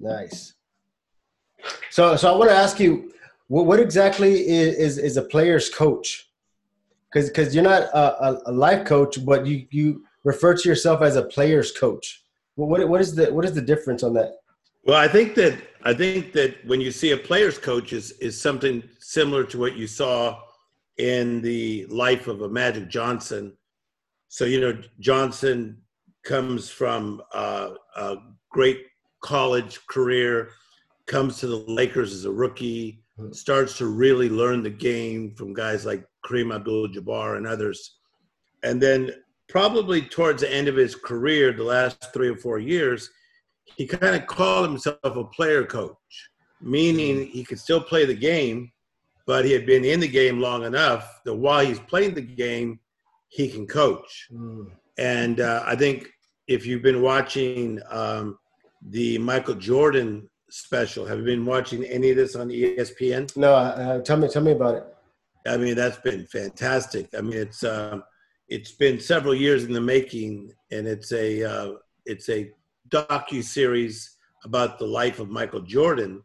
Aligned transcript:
Nice. 0.00 0.54
So, 1.90 2.16
so 2.16 2.32
I 2.32 2.36
want 2.36 2.50
to 2.50 2.56
ask 2.56 2.80
you, 2.80 3.12
what, 3.48 3.66
what 3.66 3.78
exactly 3.78 4.48
is, 4.48 4.76
is, 4.76 4.98
is 4.98 5.16
a 5.16 5.22
player's 5.22 5.68
coach? 5.68 6.28
Because 7.12 7.28
because 7.28 7.54
you're 7.54 7.64
not 7.64 7.82
a, 7.82 8.50
a, 8.50 8.52
life 8.52 8.86
coach, 8.86 9.24
but 9.24 9.44
you 9.44 9.66
you 9.70 10.04
refer 10.22 10.54
to 10.54 10.68
yourself 10.68 11.02
as 11.02 11.16
a 11.16 11.24
player's 11.24 11.72
coach. 11.72 12.22
What 12.54 12.88
what 12.88 13.00
is 13.00 13.16
the 13.16 13.34
what 13.34 13.44
is 13.44 13.52
the 13.52 13.60
difference 13.60 14.04
on 14.04 14.14
that? 14.14 14.36
Well, 14.84 14.96
I 14.96 15.08
think 15.08 15.34
that 15.34 15.58
I 15.82 15.92
think 15.92 16.32
that 16.34 16.64
when 16.66 16.80
you 16.80 16.92
see 16.92 17.10
a 17.10 17.16
player's 17.16 17.58
coach 17.58 17.92
is 17.92 18.12
is 18.12 18.40
something 18.40 18.84
similar 19.00 19.42
to 19.44 19.58
what 19.58 19.74
you 19.74 19.88
saw 19.88 20.40
in 20.98 21.40
the 21.40 21.86
life 21.86 22.28
of 22.28 22.42
a 22.42 22.48
Magic 22.48 22.88
Johnson. 22.88 23.56
So 24.28 24.44
you 24.44 24.60
know 24.60 24.80
Johnson 25.00 25.78
comes 26.22 26.70
from 26.70 27.22
uh, 27.34 27.70
a 27.96 28.18
great 28.50 28.86
college 29.20 29.84
career, 29.86 30.50
comes 31.06 31.38
to 31.38 31.46
the 31.46 31.56
Lakers 31.56 32.12
as 32.14 32.24
a 32.24 32.30
rookie, 32.30 33.02
hmm. 33.16 33.32
starts 33.32 33.76
to 33.78 33.86
really 33.86 34.28
learn 34.28 34.62
the 34.62 34.70
game 34.70 35.34
from 35.34 35.52
guys 35.52 35.84
like 35.84 36.04
Kareem 36.24 36.54
Abdul-Jabbar 36.54 37.36
and 37.36 37.46
others, 37.46 37.96
and 38.62 38.80
then 38.80 39.10
probably 39.48 40.02
towards 40.02 40.42
the 40.42 40.54
end 40.54 40.68
of 40.68 40.76
his 40.76 40.94
career, 40.94 41.52
the 41.52 41.64
last 41.64 42.12
three 42.12 42.28
or 42.28 42.36
four 42.36 42.58
years, 42.58 43.10
he 43.64 43.86
kind 43.86 44.14
of 44.14 44.26
called 44.26 44.68
himself 44.68 44.98
a 45.02 45.24
player 45.24 45.64
coach, 45.64 46.30
meaning 46.60 47.16
hmm. 47.16 47.30
he 47.30 47.44
could 47.44 47.58
still 47.58 47.80
play 47.80 48.04
the 48.04 48.14
game, 48.14 48.70
but 49.26 49.44
he 49.44 49.52
had 49.52 49.66
been 49.66 49.84
in 49.84 50.00
the 50.00 50.08
game 50.08 50.40
long 50.40 50.64
enough 50.64 51.20
that 51.24 51.34
while 51.34 51.64
he's 51.64 51.80
playing 51.80 52.14
the 52.14 52.20
game, 52.20 52.80
he 53.28 53.48
can 53.48 53.66
coach. 53.66 54.28
Mm. 54.32 54.70
And 54.98 55.40
uh, 55.40 55.62
I 55.64 55.76
think 55.76 56.08
if 56.46 56.66
you've 56.66 56.82
been 56.82 57.00
watching 57.00 57.80
um, 57.90 58.38
the 58.88 59.18
Michael 59.18 59.54
Jordan 59.54 60.28
special, 60.48 61.06
have 61.06 61.18
you 61.18 61.24
been 61.24 61.46
watching 61.46 61.84
any 61.84 62.10
of 62.10 62.16
this 62.16 62.34
on 62.36 62.48
ESPN? 62.48 63.36
No, 63.36 63.54
uh, 63.54 64.00
tell 64.02 64.16
me, 64.16 64.28
tell 64.28 64.42
me 64.42 64.52
about 64.52 64.76
it. 64.76 64.84
I 65.46 65.56
mean, 65.56 65.74
that's 65.74 65.98
been 65.98 66.26
fantastic. 66.26 67.08
I 67.16 67.20
mean, 67.20 67.38
it's 67.38 67.64
um, 67.64 68.02
it's 68.48 68.72
been 68.72 69.00
several 69.00 69.34
years 69.34 69.64
in 69.64 69.72
the 69.72 69.80
making, 69.80 70.52
and 70.70 70.86
it's 70.86 71.12
a 71.12 71.42
uh, 71.42 71.72
it's 72.04 72.28
a 72.28 72.50
docu 72.90 73.42
series 73.42 74.16
about 74.44 74.78
the 74.78 74.86
life 74.86 75.18
of 75.18 75.30
Michael 75.30 75.60
Jordan. 75.60 76.22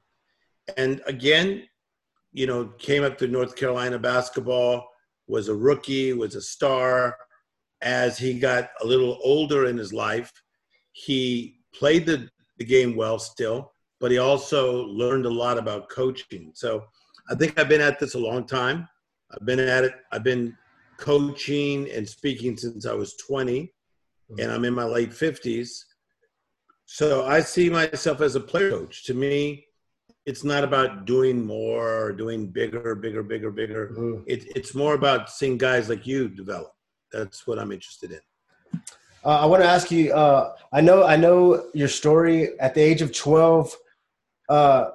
And 0.78 1.02
again, 1.06 1.64
you 2.34 2.48
know, 2.48 2.66
came 2.80 3.04
up 3.04 3.18
to 3.20 3.28
North 3.28 3.56
Carolina 3.56 4.00
basketball, 4.00 4.90
was 5.28 5.48
a 5.48 5.56
rookie, 5.56 6.14
was 6.14 6.36
a 6.36 6.42
star. 6.42 7.18
As 7.82 8.18
he 8.18 8.40
got 8.40 8.70
a 8.82 8.86
little 8.86 9.20
older 9.24 9.66
in 9.66 9.78
his 9.78 9.94
life, 9.94 10.32
he 10.94 11.60
played 11.74 12.06
the, 12.06 12.30
the 12.58 12.66
game 12.66 12.96
well 12.96 13.20
still, 13.20 13.72
but 14.00 14.12
he 14.12 14.18
also 14.18 14.86
learned 14.86 15.26
a 15.26 15.30
lot 15.30 15.58
about 15.58 15.90
coaching. 15.90 16.52
So 16.54 16.86
I 17.30 17.36
think 17.36 17.60
I've 17.60 17.70
been 17.70 17.82
at 17.82 18.00
this 18.00 18.16
a 18.16 18.20
long 18.20 18.46
time. 18.46 18.88
I've 19.32 19.46
been 19.46 19.60
at 19.60 19.84
it, 19.84 19.94
I've 20.12 20.24
been 20.24 20.56
coaching 20.98 21.90
and 21.92 22.08
speaking 22.08 22.56
since 22.58 22.86
I 22.86 22.94
was 22.94 23.16
20, 23.18 23.74
and 24.40 24.52
I'm 24.52 24.66
in 24.66 24.74
my 24.74 24.86
late 24.86 25.12
50s. 25.12 25.84
So 26.86 27.26
I 27.26 27.42
see 27.42 27.70
myself 27.70 28.22
as 28.22 28.36
a 28.36 28.40
player 28.40 28.70
coach. 28.70 29.06
To 29.06 29.14
me, 29.14 29.66
it's 30.26 30.44
not 30.44 30.64
about 30.64 31.06
doing 31.06 31.46
more 31.46 32.04
or 32.04 32.12
doing 32.12 32.48
bigger, 32.48 32.96
bigger, 32.96 33.24
bigger, 33.24 33.52
bigger. 33.52 33.90
Mm-hmm. 33.98 34.24
It, 34.28 34.46
it's 34.56 34.74
more 34.74 34.94
about 34.94 35.30
seeing 35.30 35.58
guys 35.58 35.90
like 35.90 36.08
you 36.08 36.30
develop. 36.30 36.72
That's 37.12 37.46
what 37.46 37.60
I'm 37.60 37.72
interested 37.72 38.12
in. 38.12 38.82
Uh, 39.26 39.40
I 39.42 39.46
want 39.48 39.64
to 39.64 39.68
ask 39.68 39.90
you. 39.90 40.14
Uh, 40.14 40.54
I 40.72 40.82
know, 40.82 41.04
I 41.04 41.16
know 41.16 41.66
your 41.74 41.88
story. 41.88 42.60
At 42.60 42.76
the 42.76 42.82
age 42.82 43.02
of 43.02 43.12
12, 43.12 43.76
uh, 44.50 44.90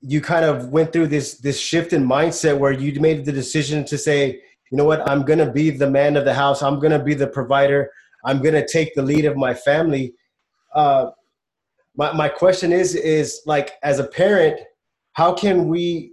you 0.00 0.20
kind 0.20 0.44
of 0.44 0.70
went 0.70 0.92
through 0.92 1.06
this 1.06 1.38
this 1.38 1.60
shift 1.60 1.92
in 1.92 2.04
mindset 2.04 2.58
where 2.58 2.72
you 2.72 2.98
made 3.00 3.24
the 3.24 3.32
decision 3.32 3.84
to 3.84 3.96
say, 3.96 4.40
you 4.70 4.76
know 4.76 4.84
what, 4.84 5.08
I'm 5.08 5.24
going 5.24 5.38
to 5.38 5.50
be 5.50 5.70
the 5.70 5.90
man 5.90 6.16
of 6.16 6.24
the 6.24 6.34
house. 6.34 6.62
I'm 6.62 6.80
going 6.80 6.92
to 6.92 6.98
be 6.98 7.14
the 7.14 7.26
provider. 7.26 7.90
I'm 8.24 8.42
going 8.42 8.54
to 8.54 8.66
take 8.66 8.94
the 8.94 9.02
lead 9.02 9.24
of 9.24 9.36
my 9.36 9.54
family. 9.54 10.14
Uh, 10.74 11.10
my, 11.96 12.12
my 12.12 12.28
question 12.28 12.72
is 12.72 12.94
is 12.94 13.42
like 13.46 13.72
as 13.82 13.98
a 13.98 14.04
parent 14.04 14.60
how 15.12 15.32
can 15.34 15.68
we 15.68 16.12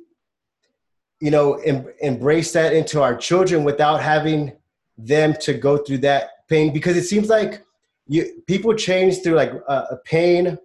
you 1.19 1.31
know 1.31 1.53
em- 1.55 1.87
embrace 2.01 2.51
that 2.51 2.73
into 2.73 3.01
our 3.01 3.15
children 3.15 3.63
without 3.63 4.01
having 4.01 4.51
them 4.97 5.33
to 5.39 5.53
go 5.53 5.77
through 5.77 5.99
that 5.99 6.31
pain 6.47 6.73
because 6.73 6.97
it 6.97 7.03
seems 7.03 7.29
like 7.29 7.63
you 8.07 8.43
people 8.47 8.73
change 8.73 9.21
through 9.21 9.35
like 9.35 9.51
a, 9.51 9.73
a 9.91 9.97
pain 10.05 10.57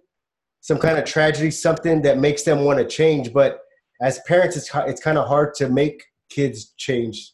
some 0.63 0.77
kind 0.77 0.97
of 0.97 1.03
tragedy 1.03 1.51
something 1.51 2.01
that 2.01 2.17
makes 2.17 2.43
them 2.43 2.63
want 2.63 2.79
to 2.79 2.85
change. 2.85 3.33
But 3.33 3.59
as 4.01 4.19
parents 4.25 4.55
it's, 4.55 4.69
it's 4.73 5.01
kind 5.01 5.17
of 5.17 5.27
hard 5.27 5.53
to 5.55 5.67
make 5.67 6.05
kids 6.29 6.73
change. 6.77 7.33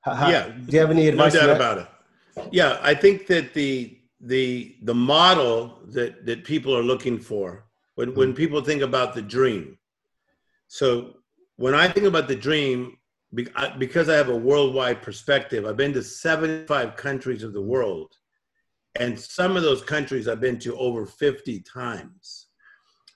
How, 0.00 0.28
yeah. 0.28 0.48
do 0.48 0.72
you 0.72 0.78
have 0.80 0.90
any 0.90 1.08
advice 1.08 1.34
no 1.34 1.46
doubt 1.46 1.56
about 1.56 1.78
it. 1.78 1.88
Yeah 2.52 2.78
i 2.82 2.94
think 2.94 3.26
that 3.28 3.54
the 3.54 3.98
the 4.20 4.76
the 4.82 4.94
model 4.94 5.80
that 5.86 6.26
that 6.26 6.44
people 6.44 6.76
are 6.76 6.82
looking 6.82 7.18
for 7.18 7.66
when 7.94 8.14
when 8.14 8.28
mm-hmm. 8.28 8.36
people 8.36 8.60
think 8.60 8.82
about 8.82 9.14
the 9.14 9.22
dream. 9.22 9.78
So 10.68 11.14
when 11.56 11.74
i 11.74 11.88
think 11.88 12.06
about 12.06 12.26
the 12.28 12.36
dream 12.36 12.98
because 13.34 14.08
i 14.08 14.14
have 14.14 14.28
a 14.28 14.36
worldwide 14.36 15.02
perspective 15.02 15.66
i've 15.66 15.76
been 15.76 15.92
to 15.92 16.02
75 16.02 16.96
countries 16.96 17.42
of 17.42 17.52
the 17.52 17.60
world 17.60 18.14
and 18.98 19.18
some 19.18 19.56
of 19.56 19.62
those 19.62 19.82
countries 19.82 20.28
i've 20.28 20.40
been 20.40 20.58
to 20.58 20.76
over 20.78 21.06
50 21.06 21.60
times 21.60 22.46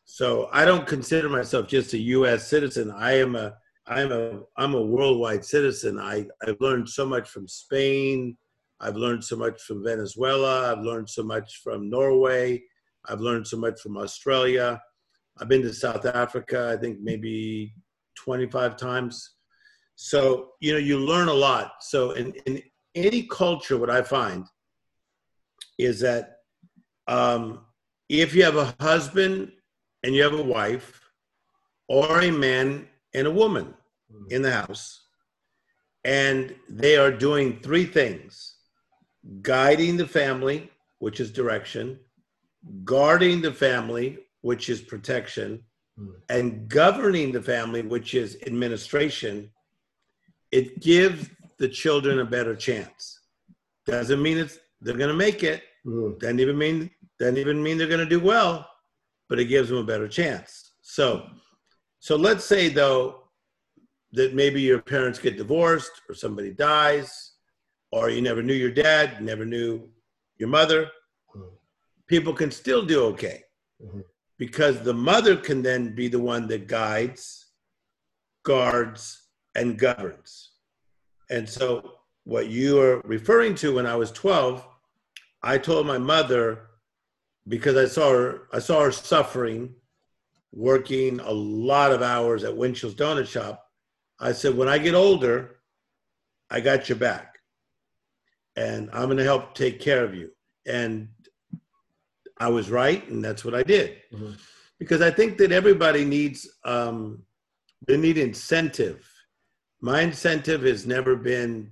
so 0.04 0.49
i 0.53 0.65
don't 0.65 0.87
consider 0.87 1.28
myself 1.28 1.69
just 1.69 1.94
a 1.94 1.99
us 1.99 2.49
citizen 2.49 2.91
i 2.91 3.12
am 3.12 3.37
a 3.37 3.54
i'm 3.87 4.10
a 4.12 4.41
i'm 4.56 4.75
a 4.75 4.82
worldwide 4.82 5.44
citizen 5.44 5.99
i 5.99 6.26
i've 6.47 6.60
learned 6.60 6.88
so 6.88 7.06
much 7.06 7.28
from 7.28 7.47
spain 7.47 8.37
I've 8.81 8.97
learned 8.97 9.22
so 9.22 9.37
much 9.37 9.60
from 9.62 9.84
Venezuela. 9.84 10.72
I've 10.72 10.82
learned 10.82 11.09
so 11.09 11.22
much 11.22 11.60
from 11.62 11.91
Norway. 11.91 12.62
I've 13.06 13.20
learned 13.20 13.47
so 13.47 13.59
much 13.59 13.81
from 13.81 13.99
Australia. 13.99 14.81
I've 15.38 15.49
been 15.49 15.62
to 15.62 15.75
South 15.75 16.06
Africa, 16.06 16.75
I 16.75 16.81
think 16.81 16.99
maybe 17.00 17.75
25 18.16 18.76
times. 18.76 19.34
So, 20.03 20.53
you 20.61 20.72
know, 20.72 20.78
you 20.78 20.99
learn 20.99 21.28
a 21.28 21.34
lot. 21.34 21.83
So, 21.83 22.12
in, 22.12 22.33
in 22.47 22.62
any 22.94 23.25
culture, 23.25 23.77
what 23.77 23.91
I 23.91 24.00
find 24.00 24.47
is 25.78 26.00
that 26.00 26.38
um, 27.06 27.66
if 28.09 28.34
you 28.34 28.43
have 28.44 28.56
a 28.56 28.75
husband 28.81 29.53
and 30.03 30.15
you 30.15 30.22
have 30.22 30.33
a 30.33 30.43
wife, 30.43 30.99
or 31.87 32.22
a 32.22 32.31
man 32.31 32.88
and 33.12 33.27
a 33.27 33.31
woman 33.31 33.75
in 34.31 34.41
the 34.41 34.50
house, 34.50 35.03
and 36.05 36.55
they 36.71 36.97
are 36.97 37.11
doing 37.11 37.61
three 37.61 37.84
things 37.84 38.56
guiding 39.43 39.99
the 39.99 40.09
family, 40.09 40.71
which 41.00 41.21
is 41.21 41.31
direction, 41.31 42.00
guarding 42.84 43.43
the 43.43 43.53
family, 43.53 44.19
which 44.41 44.71
is 44.71 44.81
protection, 44.81 45.62
mm. 45.99 46.15
and 46.31 46.71
governing 46.71 47.32
the 47.32 47.43
family, 47.43 47.82
which 47.82 48.15
is 48.15 48.38
administration, 48.47 49.50
it 50.53 50.81
gives 50.81 51.28
the 51.59 51.69
children 51.69 52.21
a 52.21 52.25
better 52.25 52.56
chance. 52.56 53.21
Doesn't 53.87 54.22
mean 54.22 54.38
it's 54.38 54.59
they're 54.81 54.97
going 54.97 55.11
to 55.11 55.16
make 55.16 55.43
it. 55.43 55.62
Mm. 55.87 56.19
Doesn't 56.19 56.41
even 56.41 56.59
mean 56.59 56.91
doesn't 57.19 57.38
even 57.38 57.62
mean 57.62 57.77
they're 57.77 57.87
going 57.87 58.00
to 58.00 58.06
do 58.06 58.21
well, 58.21 58.66
but 59.28 59.38
it 59.38 59.47
gives 59.47 59.69
them 59.69 59.78
a 59.78 59.84
better 59.84 60.09
chance. 60.09 60.72
So, 60.81 61.27
so 61.99 62.16
let's 62.16 62.44
say 62.44 62.69
though 62.69 63.25
that 64.12 64.34
maybe 64.34 64.61
your 64.61 64.81
parents 64.81 65.19
get 65.19 65.37
divorced 65.37 65.93
or 66.09 66.15
somebody 66.15 66.53
dies 66.53 67.32
or 67.93 68.11
you 68.11 68.22
never 68.22 68.43
knew 68.43 68.55
your 68.55 68.71
dad, 68.71 69.22
never 69.22 69.44
knew 69.44 69.88
your 70.38 70.49
mother, 70.49 70.87
mm-hmm. 71.37 71.55
people 72.06 72.32
can 72.32 72.50
still 72.50 72.84
do 72.84 73.05
okay 73.05 73.43
mm-hmm. 73.84 74.00
because 74.38 74.81
the 74.81 74.94
mother 74.94 75.37
can 75.37 75.62
then 75.62 75.94
be 75.94 76.08
the 76.08 76.19
one 76.19 76.49
that 76.49 76.67
guides, 76.67 77.47
guards, 78.44 79.19
and 79.55 79.79
governs. 79.79 80.50
And 81.31 81.49
so, 81.49 81.93
what 82.25 82.49
you 82.49 82.81
are 82.81 83.00
referring 83.05 83.55
to 83.56 83.75
when 83.75 83.87
I 83.87 83.97
was 83.97 84.12
12, 84.12 84.67
I 85.43 85.58
told 85.58 85.87
my 85.87 85.99
mother 85.99 86.69
because 87.49 87.76
I 87.76 87.87
saw 87.87 88.11
her, 88.11 88.43
I 88.52 88.58
saw 88.58 88.82
her 88.85 88.93
suffering, 88.93 89.75
working 90.52 91.20
a 91.20 91.31
lot 91.31 91.93
of 91.93 92.02
hours 92.02 92.44
at 92.44 92.56
Winchell's 92.56 92.94
Donut 92.94 93.26
Shop. 93.26 93.64
I 94.19 94.32
said, 94.32 94.56
when 94.56 94.69
I 94.69 94.79
get 94.79 94.94
older, 94.94 95.56
I 96.50 96.61
got 96.61 96.88
your 96.88 96.99
back 96.99 97.31
and 98.56 98.91
I'm 98.93 99.06
going 99.06 99.17
to 99.17 99.25
help 99.25 99.55
take 99.55 99.81
care 99.81 100.05
of 100.05 100.14
you. 100.14 100.31
And 100.67 101.08
I 102.38 102.49
was 102.49 102.70
right, 102.70 103.06
and 103.08 103.25
that's 103.25 103.44
what 103.44 103.55
I 103.55 103.62
did. 103.62 103.97
Mm-hmm. 104.12 104.32
Because 104.79 105.02
I 105.02 105.11
think 105.11 105.37
that 105.38 105.52
everybody 105.52 106.05
needs 106.05 106.49
um, 106.64 107.23
they 107.87 107.97
need 107.97 108.19
incentive. 108.19 109.10
My 109.81 110.03
incentive 110.03 110.62
has 110.62 110.87
never 110.87 111.17
been 111.17 111.71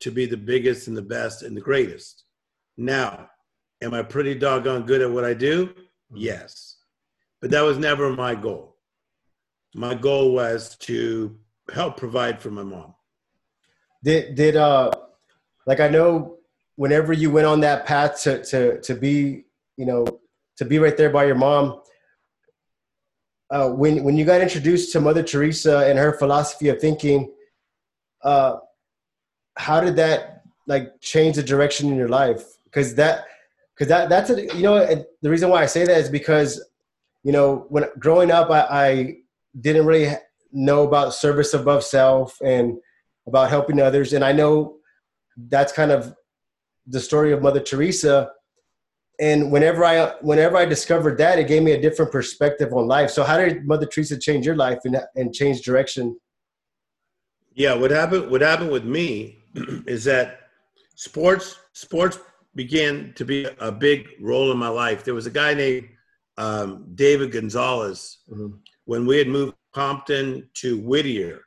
to 0.00 0.10
be 0.10 0.26
the 0.26 0.36
biggest 0.36 0.88
and 0.88 0.96
the 0.96 1.02
best 1.02 1.42
and 1.42 1.56
the 1.56 1.60
greatest. 1.60 2.24
Now, 2.76 3.30
am 3.82 3.94
I 3.94 4.02
pretty 4.02 4.34
doggone 4.34 4.84
good 4.84 5.00
at 5.00 5.10
what 5.10 5.24
I 5.24 5.32
do? 5.34 5.66
Mm-hmm. 5.66 6.16
Yes. 6.16 6.76
but 7.40 7.50
that 7.50 7.62
was 7.62 7.78
never 7.78 8.10
my 8.12 8.34
goal. 8.34 8.76
My 9.74 9.94
goal 9.94 10.32
was 10.32 10.76
to 10.80 11.36
help 11.72 11.96
provide 11.96 12.40
for 12.40 12.50
my 12.50 12.62
mom. 12.62 12.94
Did 14.02 14.34
did 14.34 14.56
uh 14.56 14.90
like 15.66 15.80
I 15.80 15.88
know 15.88 16.38
whenever 16.76 17.12
you 17.12 17.30
went 17.30 17.46
on 17.46 17.60
that 17.60 17.86
path 17.86 18.22
to 18.22 18.42
to 18.44 18.80
to 18.80 18.94
be 18.94 19.44
you 19.76 19.86
know 19.86 20.06
to 20.56 20.64
be 20.64 20.78
right 20.78 20.96
there 20.96 21.10
by 21.10 21.24
your 21.24 21.34
mom. 21.34 21.82
Uh, 23.50 23.70
when 23.70 24.02
when 24.02 24.16
you 24.16 24.24
got 24.24 24.40
introduced 24.40 24.92
to 24.92 25.00
Mother 25.00 25.22
Teresa 25.22 25.86
and 25.86 25.98
her 25.98 26.12
philosophy 26.18 26.68
of 26.68 26.80
thinking, 26.80 27.32
uh, 28.22 28.56
how 29.56 29.80
did 29.80 29.96
that 29.96 30.42
like 30.66 31.00
change 31.00 31.36
the 31.36 31.42
direction 31.42 31.88
in 31.88 31.96
your 31.96 32.08
life? 32.08 32.44
Because 32.64 32.94
that 32.96 33.26
because 33.74 33.88
that 33.88 34.08
that's 34.08 34.30
a 34.30 34.42
you 34.56 34.62
know 34.62 34.84
the 35.22 35.30
reason 35.30 35.48
why 35.50 35.62
I 35.62 35.66
say 35.66 35.84
that 35.84 35.98
is 35.98 36.08
because 36.08 36.62
you 37.22 37.32
know 37.32 37.66
when 37.68 37.84
growing 37.98 38.30
up 38.30 38.50
I, 38.50 38.60
I 38.60 39.16
didn't 39.60 39.86
really 39.86 40.14
know 40.52 40.86
about 40.86 41.14
service 41.14 41.54
above 41.54 41.84
self 41.84 42.36
and 42.42 42.76
about 43.26 43.50
helping 43.50 43.80
others, 43.80 44.12
and 44.12 44.24
I 44.24 44.32
know 44.32 44.76
that's 45.36 45.72
kind 45.72 45.90
of 45.90 46.14
the 46.86 47.00
story 47.00 47.32
of 47.32 47.42
Mother 47.42 47.60
Teresa. 47.60 48.30
And 49.18 49.50
whenever 49.50 49.84
I 49.84 50.10
whenever 50.20 50.56
I 50.56 50.66
discovered 50.66 51.16
that, 51.18 51.38
it 51.38 51.48
gave 51.48 51.62
me 51.62 51.72
a 51.72 51.80
different 51.80 52.12
perspective 52.12 52.72
on 52.74 52.86
life. 52.86 53.10
So, 53.10 53.24
how 53.24 53.38
did 53.38 53.66
Mother 53.66 53.86
Teresa 53.86 54.18
change 54.18 54.44
your 54.44 54.56
life 54.56 54.78
and 54.84 55.00
and 55.14 55.34
change 55.34 55.62
direction? 55.62 56.18
Yeah, 57.56 57.72
what 57.72 57.90
happened? 57.90 58.30
What 58.30 58.42
happened 58.42 58.70
with 58.70 58.84
me 58.84 59.38
is 59.86 60.04
that 60.04 60.40
sports 60.94 61.58
sports 61.72 62.18
began 62.54 63.14
to 63.16 63.24
be 63.24 63.46
a 63.60 63.72
big 63.72 64.08
role 64.20 64.52
in 64.52 64.58
my 64.58 64.68
life. 64.68 65.04
There 65.04 65.14
was 65.14 65.24
a 65.24 65.30
guy 65.30 65.54
named 65.54 65.88
um, 66.36 66.86
David 66.94 67.32
Gonzalez 67.32 68.18
mm-hmm. 68.30 68.56
when 68.84 69.06
we 69.06 69.16
had 69.16 69.28
moved 69.28 69.54
Compton 69.72 70.50
to 70.54 70.78
Whittier. 70.80 71.44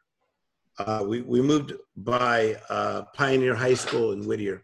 Uh, 0.80 1.04
we, 1.08 1.22
we 1.22 1.42
moved 1.44 1.74
by 1.98 2.58
uh, 2.70 3.04
Pioneer 3.14 3.54
High 3.54 3.76
School 3.76 4.12
in 4.12 4.26
Whittier. 4.26 4.64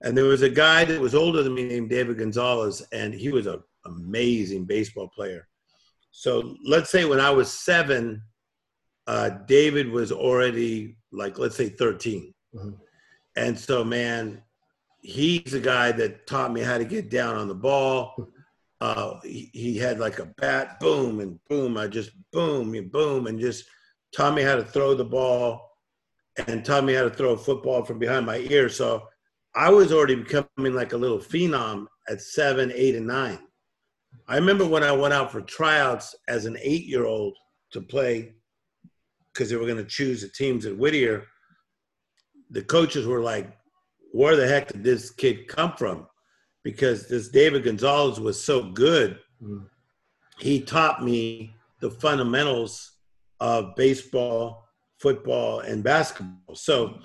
And 0.00 0.16
there 0.16 0.24
was 0.24 0.42
a 0.42 0.48
guy 0.48 0.84
that 0.84 1.00
was 1.00 1.14
older 1.14 1.44
than 1.44 1.54
me 1.54 1.68
named 1.68 1.90
David 1.90 2.18
Gonzalez, 2.18 2.82
and 2.92 3.14
he 3.14 3.30
was 3.30 3.46
an 3.46 3.62
amazing 3.84 4.64
baseball 4.64 5.08
player. 5.08 5.46
So 6.10 6.56
let's 6.64 6.90
say 6.90 7.04
when 7.04 7.20
I 7.20 7.30
was 7.30 7.52
seven, 7.52 8.22
uh, 9.08 9.30
David 9.46 9.88
was 9.88 10.12
already 10.12 10.96
like, 11.10 11.38
let's 11.38 11.56
say 11.56 11.70
13. 11.70 12.34
Mm-hmm. 12.54 12.70
And 13.36 13.58
so, 13.58 13.82
man, 13.82 14.42
he's 15.00 15.54
a 15.54 15.60
guy 15.60 15.92
that 15.92 16.26
taught 16.26 16.52
me 16.52 16.60
how 16.60 16.76
to 16.76 16.84
get 16.84 17.10
down 17.10 17.34
on 17.34 17.48
the 17.48 17.54
ball. 17.54 18.14
Uh, 18.80 19.18
he, 19.24 19.50
he, 19.52 19.76
had 19.76 19.98
like 19.98 20.20
a 20.20 20.26
bat, 20.36 20.78
boom 20.78 21.18
and 21.18 21.40
boom. 21.48 21.76
I 21.76 21.88
just 21.88 22.12
boom 22.30 22.74
and 22.74 22.92
boom 22.92 23.26
and 23.26 23.40
just 23.40 23.64
taught 24.14 24.36
me 24.36 24.42
how 24.42 24.54
to 24.54 24.62
throw 24.62 24.94
the 24.94 25.04
ball 25.04 25.68
and 26.46 26.64
taught 26.64 26.84
me 26.84 26.94
how 26.94 27.02
to 27.02 27.10
throw 27.10 27.32
a 27.32 27.36
football 27.36 27.84
from 27.84 27.98
behind 27.98 28.24
my 28.24 28.36
ear. 28.36 28.68
So 28.68 29.08
I 29.56 29.68
was 29.70 29.92
already 29.92 30.14
becoming 30.14 30.74
like 30.74 30.92
a 30.92 30.96
little 30.96 31.18
phenom 31.18 31.86
at 32.08 32.20
seven, 32.20 32.70
eight, 32.72 32.94
and 32.94 33.08
nine. 33.08 33.40
I 34.28 34.36
remember 34.36 34.64
when 34.64 34.84
I 34.84 34.92
went 34.92 35.12
out 35.12 35.32
for 35.32 35.40
tryouts 35.40 36.14
as 36.28 36.46
an 36.46 36.56
eight 36.62 36.84
year 36.84 37.04
old 37.04 37.36
to 37.72 37.80
play 37.80 38.34
because 39.32 39.50
they 39.50 39.56
were 39.56 39.66
going 39.66 39.76
to 39.76 39.84
choose 39.84 40.22
the 40.22 40.28
teams 40.28 40.66
at 40.66 40.76
Whittier. 40.76 41.24
The 42.50 42.62
coaches 42.62 43.06
were 43.06 43.22
like, 43.22 43.56
where 44.12 44.36
the 44.36 44.48
heck 44.48 44.68
did 44.68 44.82
this 44.82 45.10
kid 45.10 45.48
come 45.48 45.74
from? 45.76 46.06
Because 46.64 47.08
this 47.08 47.28
David 47.28 47.64
Gonzalez 47.64 48.18
was 48.18 48.42
so 48.42 48.62
good. 48.62 49.18
Mm. 49.42 49.66
He 50.38 50.60
taught 50.60 51.04
me 51.04 51.54
the 51.80 51.90
fundamentals 51.90 52.92
of 53.40 53.74
baseball, 53.76 54.68
football, 55.00 55.60
and 55.60 55.82
basketball. 55.82 56.54
So 56.54 56.98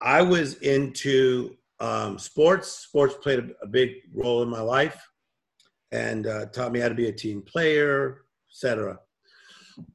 I 0.00 0.22
was 0.22 0.54
into 0.54 1.56
um, 1.80 2.18
sports. 2.18 2.68
Sports 2.68 3.14
played 3.22 3.40
a, 3.40 3.64
a, 3.64 3.66
big 3.66 3.90
role 4.14 4.42
in 4.42 4.48
my 4.48 4.60
life 4.60 5.02
and 5.92 6.26
uh, 6.26 6.46
taught 6.46 6.72
me 6.72 6.80
how 6.80 6.88
to 6.88 6.94
be 6.94 7.08
a 7.08 7.12
team 7.12 7.42
player, 7.42 8.24
etc. 8.50 8.98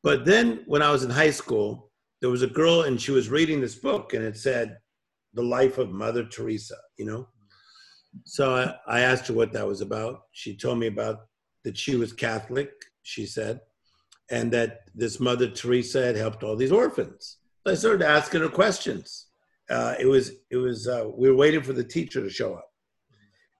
But 0.04 0.26
then 0.26 0.64
when 0.66 0.81
I 0.81 0.92
was 0.92 1.04
in 1.04 1.10
high 1.10 1.31
school, 1.31 1.92
there 2.22 2.30
was 2.30 2.42
a 2.42 2.48
girl 2.48 2.84
and 2.84 3.02
she 3.02 3.12
was 3.12 3.30
reading 3.30 3.62
this 3.62 3.76
book 3.76 4.14
and 4.14 4.24
it 4.24 4.38
said 4.38 4.78
the 5.34 5.42
life 5.42 5.78
of 5.78 5.92
Mother 5.92 6.26
Teresa, 6.26 6.76
you 6.98 7.06
know? 7.06 7.28
So 8.26 8.56
I, 8.56 8.98
I 8.98 9.00
asked 9.02 9.28
her 9.28 9.34
what 9.34 9.54
that 9.54 9.68
was 9.68 9.81
about. 9.81 10.22
She 10.31 10.58
told 10.58 10.80
me 10.80 10.88
about 10.88 11.28
that 11.64 11.78
she 11.78 11.96
was 11.96 12.12
Catholic, 12.12 12.72
she 13.04 13.26
said, 13.26 13.62
and 14.31 14.52
that 14.52 14.81
this 14.96 15.20
Mother 15.20 15.48
Teresa 15.50 16.06
had 16.06 16.16
helped 16.16 16.44
all 16.44 16.56
these 16.56 16.72
orphans. 16.72 17.38
So 17.66 17.72
I 17.72 17.76
started 17.76 18.04
asking 18.04 18.42
her 18.42 18.50
questions. 18.50 19.28
Uh, 19.70 19.94
it 20.00 20.06
was, 20.06 20.31
it 20.50 20.58
was, 20.58 20.88
uh, 20.88 21.06
we 21.16 21.30
were 21.30 21.36
waiting 21.36 21.62
for 21.62 21.74
the 21.74 21.84
teacher 21.84 22.22
to 22.22 22.30
show 22.30 22.56
up. 22.56 22.70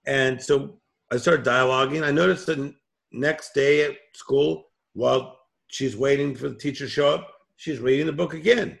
And 0.06 0.42
so 0.42 0.80
I 1.12 1.18
started 1.18 1.46
dialoguing. 1.46 2.04
I 2.04 2.10
noticed 2.10 2.46
the 2.46 2.74
next 3.12 3.54
day 3.54 3.84
at 3.84 3.96
school, 4.14 4.70
while 4.94 5.39
she's 5.70 5.96
waiting 5.96 6.34
for 6.34 6.48
the 6.48 6.54
teacher 6.56 6.84
to 6.84 6.90
show 6.90 7.08
up, 7.08 7.32
she's 7.56 7.78
reading 7.78 8.06
the 8.06 8.12
book 8.12 8.34
again. 8.34 8.78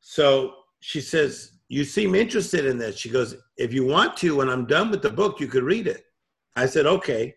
So 0.00 0.54
she 0.80 1.00
says, 1.00 1.52
You 1.68 1.84
seem 1.84 2.14
interested 2.14 2.64
in 2.64 2.78
this. 2.78 2.96
She 2.96 3.10
goes, 3.10 3.36
If 3.56 3.72
you 3.74 3.84
want 3.84 4.16
to, 4.18 4.36
when 4.36 4.48
I'm 4.48 4.66
done 4.66 4.90
with 4.90 5.02
the 5.02 5.10
book, 5.10 5.40
you 5.40 5.48
could 5.48 5.64
read 5.64 5.86
it. 5.86 6.04
I 6.56 6.66
said, 6.66 6.86
Okay. 6.86 7.34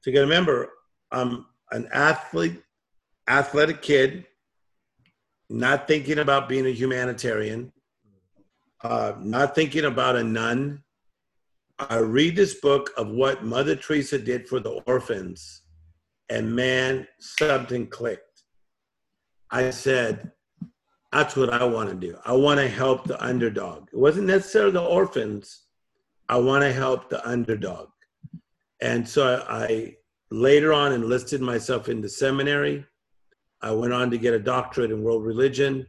So 0.00 0.10
you 0.10 0.14
got 0.14 0.20
to 0.20 0.26
remember, 0.26 0.70
I'm 1.12 1.46
an 1.70 1.88
athlete, 1.92 2.62
athletic 3.28 3.80
kid, 3.80 4.26
not 5.48 5.86
thinking 5.86 6.18
about 6.18 6.48
being 6.48 6.66
a 6.66 6.70
humanitarian, 6.70 7.72
uh, 8.82 9.12
not 9.18 9.54
thinking 9.54 9.84
about 9.84 10.16
a 10.16 10.24
nun. 10.24 10.82
I 11.78 11.98
read 11.98 12.36
this 12.36 12.54
book 12.54 12.90
of 12.96 13.08
what 13.08 13.44
Mother 13.44 13.76
Teresa 13.76 14.18
did 14.18 14.46
for 14.46 14.60
the 14.60 14.82
orphans, 14.86 15.62
and 16.34 16.52
man, 16.52 17.06
something 17.20 17.86
clicked. 17.86 18.42
I 19.52 19.70
said, 19.70 20.32
that's 21.12 21.36
what 21.36 21.52
I 21.52 21.62
want 21.62 21.90
to 21.90 21.94
do. 21.94 22.18
I 22.26 22.32
want 22.32 22.58
to 22.58 22.66
help 22.66 23.04
the 23.04 23.24
underdog. 23.24 23.86
It 23.92 23.96
wasn't 23.96 24.26
necessarily 24.26 24.72
the 24.72 24.82
orphans. 24.82 25.66
I 26.28 26.38
want 26.38 26.64
to 26.64 26.72
help 26.72 27.08
the 27.08 27.24
underdog. 27.24 27.90
And 28.82 29.08
so 29.08 29.46
I, 29.48 29.94
later 30.32 30.72
on 30.72 30.92
enlisted 30.92 31.40
myself 31.40 31.88
into 31.88 32.08
seminary. 32.08 32.84
I 33.62 33.70
went 33.70 33.92
on 33.92 34.10
to 34.10 34.18
get 34.18 34.34
a 34.34 34.40
doctorate 34.40 34.90
in 34.90 35.04
world 35.04 35.24
religion. 35.24 35.86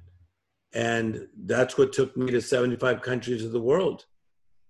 And 0.74 1.28
that's 1.46 1.76
what 1.76 1.92
took 1.92 2.16
me 2.16 2.30
to 2.30 2.40
75 2.40 3.02
countries 3.02 3.44
of 3.44 3.52
the 3.52 3.60
world 3.60 4.06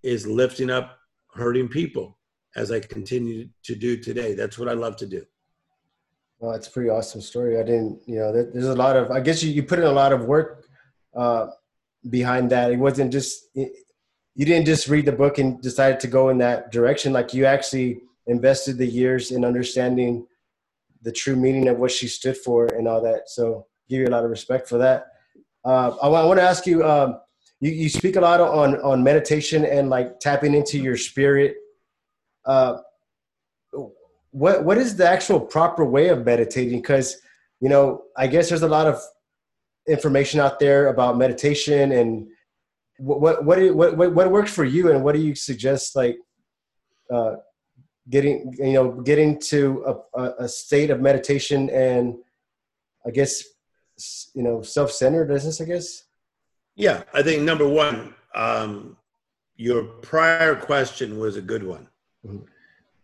is 0.02 0.26
lifting 0.26 0.70
up 0.70 0.98
hurting 1.34 1.68
people 1.68 2.18
as 2.54 2.72
I 2.72 2.80
continue 2.80 3.50
to 3.64 3.74
do 3.74 3.98
today. 3.98 4.32
That's 4.32 4.58
what 4.58 4.70
I 4.70 4.72
love 4.72 4.96
to 4.96 5.06
do. 5.06 5.26
Well, 6.38 6.52
it's 6.52 6.68
a 6.68 6.70
pretty 6.70 6.90
awesome 6.90 7.22
story. 7.22 7.58
I 7.58 7.62
didn't, 7.62 8.00
you 8.06 8.16
know, 8.16 8.30
there's 8.30 8.66
a 8.66 8.74
lot 8.74 8.96
of, 8.96 9.10
I 9.10 9.20
guess 9.20 9.42
you, 9.42 9.50
you 9.50 9.62
put 9.62 9.78
in 9.78 9.86
a 9.86 9.92
lot 9.92 10.12
of 10.12 10.26
work 10.26 10.66
uh, 11.16 11.48
behind 12.10 12.50
that. 12.50 12.70
It 12.70 12.78
wasn't 12.78 13.10
just, 13.10 13.44
you 13.54 14.44
didn't 14.44 14.66
just 14.66 14.86
read 14.88 15.06
the 15.06 15.12
book 15.12 15.38
and 15.38 15.60
decided 15.62 15.98
to 16.00 16.08
go 16.08 16.28
in 16.28 16.38
that 16.38 16.70
direction. 16.70 17.14
Like 17.14 17.32
you 17.32 17.46
actually 17.46 18.02
invested 18.26 18.76
the 18.76 18.86
years 18.86 19.30
in 19.30 19.46
understanding 19.46 20.26
the 21.00 21.12
true 21.12 21.36
meaning 21.36 21.68
of 21.68 21.78
what 21.78 21.90
she 21.90 22.06
stood 22.06 22.36
for 22.36 22.66
and 22.66 22.86
all 22.86 23.00
that. 23.00 23.30
So 23.30 23.66
give 23.88 24.00
you 24.00 24.06
a 24.06 24.10
lot 24.10 24.24
of 24.24 24.30
respect 24.30 24.68
for 24.68 24.76
that. 24.78 25.06
Uh, 25.64 25.96
I, 26.02 26.08
I 26.08 26.24
want 26.26 26.38
to 26.38 26.44
ask 26.44 26.66
you, 26.66 26.84
um, 26.84 27.18
you, 27.60 27.70
you 27.70 27.88
speak 27.88 28.16
a 28.16 28.20
lot 28.20 28.42
on, 28.42 28.76
on 28.82 29.02
meditation 29.02 29.64
and 29.64 29.88
like 29.88 30.20
tapping 30.20 30.52
into 30.52 30.78
your 30.78 30.98
spirit. 30.98 31.56
Uh, 32.44 32.78
what 34.36 34.64
what 34.64 34.76
is 34.76 34.96
the 34.96 35.08
actual 35.08 35.40
proper 35.40 35.82
way 35.82 36.08
of 36.08 36.26
meditating? 36.26 36.82
Because 36.82 37.16
you 37.60 37.70
know, 37.70 38.02
I 38.18 38.26
guess 38.26 38.50
there's 38.50 38.62
a 38.62 38.68
lot 38.68 38.86
of 38.86 39.00
information 39.88 40.40
out 40.40 40.58
there 40.58 40.88
about 40.88 41.16
meditation 41.16 41.92
and 41.92 42.28
what 42.98 43.44
what 43.44 43.74
what 43.74 43.96
what, 43.96 44.12
what 44.12 44.30
works 44.30 44.52
for 44.52 44.64
you, 44.64 44.90
and 44.90 45.02
what 45.02 45.14
do 45.14 45.22
you 45.22 45.34
suggest 45.34 45.96
like 45.96 46.18
uh, 47.10 47.36
getting 48.10 48.54
you 48.58 48.74
know 48.74 49.00
getting 49.00 49.40
to 49.52 50.02
a, 50.14 50.44
a 50.44 50.48
state 50.48 50.90
of 50.90 51.00
meditation 51.00 51.70
and 51.70 52.16
I 53.06 53.12
guess 53.12 53.42
you 54.34 54.42
know 54.42 54.60
self-centeredness. 54.60 55.62
I 55.62 55.64
guess. 55.64 56.02
Yeah, 56.74 57.04
I 57.14 57.22
think 57.22 57.40
number 57.40 57.66
one, 57.66 58.14
um, 58.34 58.98
your 59.56 59.82
prior 59.82 60.54
question 60.54 61.18
was 61.18 61.38
a 61.38 61.40
good 61.40 61.62
one. 61.62 61.88
Mm-hmm. 62.22 62.44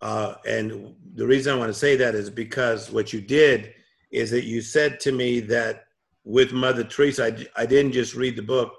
Uh, 0.03 0.35
and 0.47 0.95
the 1.15 1.27
reason 1.27 1.55
I 1.55 1.59
want 1.59 1.71
to 1.71 1.79
say 1.79 1.97
that 1.97 2.15
is 2.15 2.29
because 2.29 2.91
what 2.91 3.13
you 3.13 3.21
did 3.21 3.73
is 4.11 4.31
that 4.33 4.45
you 4.45 4.61
said 4.61 5.01
to 5.01 5.13
me 5.13 5.41
that 5.41 5.85
with 6.25 6.53
Mother 6.53 6.85
Teresa, 6.85 7.27
I, 7.27 7.63
I 7.63 7.67
didn't 7.67 7.93
just 7.93 8.15
read 8.15 8.37
the 8.37 8.43
book 8.43 8.75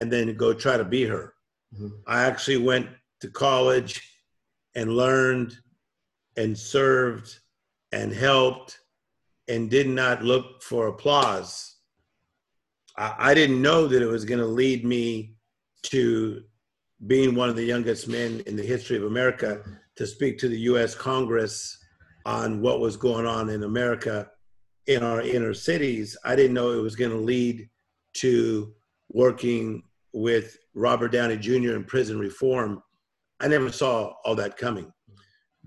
and 0.00 0.12
then 0.12 0.34
go 0.36 0.52
try 0.52 0.76
to 0.76 0.84
be 0.84 1.04
her. 1.04 1.34
Mm-hmm. 1.74 1.88
I 2.06 2.24
actually 2.24 2.56
went 2.56 2.88
to 3.20 3.28
college 3.28 4.02
and 4.74 4.96
learned 4.96 5.56
and 6.36 6.56
served 6.56 7.38
and 7.92 8.12
helped 8.12 8.78
and 9.48 9.70
did 9.70 9.88
not 9.88 10.22
look 10.22 10.62
for 10.62 10.88
applause, 10.88 11.76
I, 12.96 13.14
I 13.18 13.34
didn't 13.34 13.60
know 13.60 13.86
that 13.86 14.02
it 14.02 14.06
was 14.06 14.24
going 14.24 14.40
to 14.40 14.46
lead 14.46 14.84
me 14.84 15.34
to 15.84 16.42
being 17.06 17.34
one 17.34 17.48
of 17.48 17.56
the 17.56 17.64
youngest 17.64 18.08
men 18.08 18.42
in 18.46 18.56
the 18.56 18.62
history 18.62 18.96
of 18.96 19.04
America 19.04 19.62
to 19.98 20.06
speak 20.06 20.38
to 20.38 20.48
the 20.48 20.60
US 20.60 20.94
Congress 20.94 21.76
on 22.24 22.62
what 22.62 22.78
was 22.78 22.96
going 22.96 23.26
on 23.26 23.50
in 23.50 23.64
America 23.64 24.30
in 24.86 25.02
our 25.02 25.20
inner 25.20 25.52
cities. 25.52 26.16
I 26.24 26.36
didn't 26.36 26.54
know 26.54 26.70
it 26.70 26.82
was 26.82 26.94
going 26.94 27.10
to 27.10 27.16
lead 27.16 27.68
to 28.14 28.72
working 29.08 29.82
with 30.12 30.56
Robert 30.74 31.10
Downey 31.10 31.36
Jr. 31.36 31.74
in 31.74 31.82
prison 31.82 32.16
reform. 32.16 32.80
I 33.40 33.48
never 33.48 33.72
saw 33.72 34.12
all 34.24 34.36
that 34.36 34.56
coming. 34.56 34.92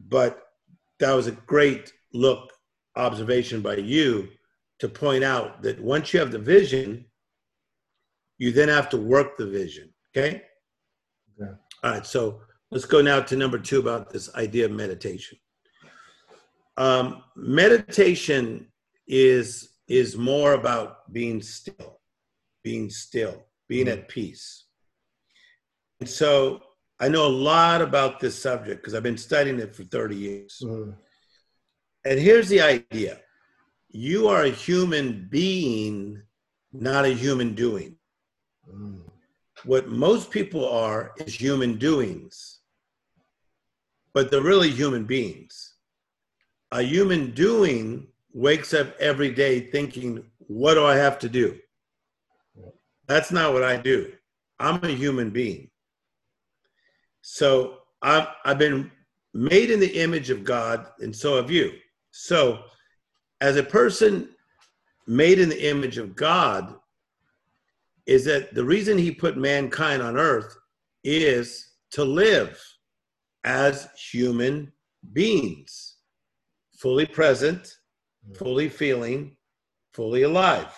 But 0.07 0.41
that 0.99 1.13
was 1.13 1.27
a 1.27 1.31
great 1.31 1.91
look 2.13 2.53
observation 2.95 3.61
by 3.61 3.75
you 3.75 4.29
to 4.79 4.87
point 4.87 5.25
out 5.25 5.61
that 5.61 5.81
once 5.81 6.13
you 6.13 6.21
have 6.21 6.31
the 6.31 6.39
vision, 6.39 7.05
you 8.37 8.53
then 8.53 8.69
have 8.69 8.87
to 8.91 8.97
work 8.97 9.35
the 9.35 9.45
vision. 9.45 9.93
Okay. 10.15 10.41
Okay. 11.41 11.51
All 11.83 11.91
right. 11.91 12.05
So 12.05 12.39
let's 12.71 12.85
go 12.85 13.01
now 13.01 13.19
to 13.19 13.35
number 13.35 13.59
two 13.59 13.79
about 13.79 14.09
this 14.09 14.33
idea 14.35 14.65
of 14.65 14.71
meditation. 14.71 15.37
Um, 16.77 17.23
meditation 17.35 18.67
is 19.07 19.73
is 19.87 20.17
more 20.17 20.53
about 20.53 21.11
being 21.11 21.41
still, 21.41 21.99
being 22.63 22.89
still, 22.89 23.43
being 23.67 23.89
at 23.89 24.07
peace. 24.07 24.65
And 25.99 26.07
so 26.07 26.61
I 26.99 27.09
know 27.09 27.27
a 27.27 27.39
lot 27.51 27.81
about 27.81 28.19
this 28.19 28.41
subject 28.41 28.81
because 28.81 28.95
I've 28.95 29.03
been 29.03 29.17
studying 29.17 29.59
it 29.59 29.75
for 29.75 29.83
30 29.83 30.15
years. 30.15 30.61
Mm-hmm. 30.63 30.91
And 32.05 32.19
here's 32.19 32.47
the 32.47 32.61
idea 32.61 33.19
you 33.89 34.27
are 34.29 34.43
a 34.43 34.49
human 34.49 35.27
being, 35.29 36.21
not 36.71 37.03
a 37.03 37.13
human 37.13 37.53
doing. 37.53 37.97
Mm. 38.73 39.01
What 39.65 39.89
most 39.89 40.31
people 40.31 40.67
are 40.67 41.11
is 41.17 41.35
human 41.35 41.77
doings, 41.77 42.60
but 44.13 44.29
they're 44.29 44.41
really 44.41 44.69
human 44.69 45.05
beings. 45.05 45.73
A 46.71 46.81
human 46.81 47.31
doing 47.31 48.07
wakes 48.33 48.73
up 48.73 48.95
every 48.99 49.31
day 49.33 49.59
thinking, 49.59 50.23
What 50.39 50.75
do 50.75 50.85
I 50.85 50.95
have 50.95 51.19
to 51.19 51.29
do? 51.29 51.57
That's 53.07 53.31
not 53.31 53.53
what 53.53 53.63
I 53.63 53.77
do. 53.77 54.13
I'm 54.59 54.83
a 54.83 54.89
human 54.89 55.31
being. 55.31 55.69
So 57.21 57.79
I've, 58.01 58.27
I've 58.45 58.57
been 58.57 58.91
made 59.33 59.71
in 59.71 59.79
the 59.79 59.99
image 60.01 60.29
of 60.29 60.43
God, 60.43 60.87
and 60.99 61.15
so 61.15 61.35
have 61.35 61.51
you. 61.51 61.73
So, 62.11 62.63
as 63.39 63.55
a 63.55 63.63
person 63.63 64.29
made 65.07 65.39
in 65.39 65.49
the 65.49 65.69
image 65.69 65.97
of 65.97 66.15
God, 66.15 66.75
is 68.05 68.25
that 68.25 68.53
the 68.53 68.63
reason 68.63 68.97
he 68.97 69.11
put 69.11 69.37
mankind 69.37 70.01
on 70.01 70.17
earth 70.17 70.57
is 71.03 71.71
to 71.91 72.03
live 72.03 72.61
as 73.43 73.87
human 73.95 74.71
beings, 75.13 75.95
fully 76.77 77.05
present, 77.05 77.75
fully 78.35 78.69
feeling, 78.69 79.35
fully 79.93 80.23
alive. 80.23 80.77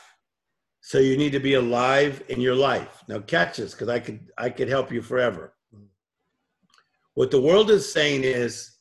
So 0.81 0.99
you 0.99 1.17
need 1.17 1.31
to 1.31 1.39
be 1.39 1.53
alive 1.53 2.23
in 2.29 2.41
your 2.41 2.55
life. 2.55 3.03
Now 3.07 3.19
catch 3.19 3.57
this 3.57 3.73
because 3.73 3.89
I 3.89 3.99
could 3.99 4.19
I 4.37 4.49
could 4.49 4.67
help 4.67 4.91
you 4.91 5.01
forever. 5.01 5.53
What 7.13 7.31
the 7.31 7.41
world 7.41 7.71
is 7.71 7.91
saying 7.91 8.23
is 8.23 8.73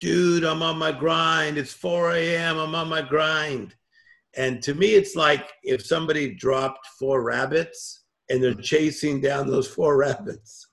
dude, 0.00 0.44
I'm 0.44 0.62
on 0.62 0.78
my 0.78 0.92
grind. 0.92 1.58
It's 1.58 1.72
4 1.72 2.12
a.m. 2.12 2.58
I'm 2.58 2.74
on 2.74 2.88
my 2.88 3.02
grind. 3.02 3.74
And 4.36 4.62
to 4.62 4.74
me, 4.74 4.88
it's 4.88 5.14
like 5.14 5.50
if 5.62 5.84
somebody 5.84 6.34
dropped 6.34 6.86
four 6.98 7.22
rabbits 7.22 8.04
and 8.28 8.42
they're 8.42 8.54
chasing 8.54 9.20
down 9.20 9.46
those 9.46 9.68
four 9.68 9.96
rabbits. 10.06 10.68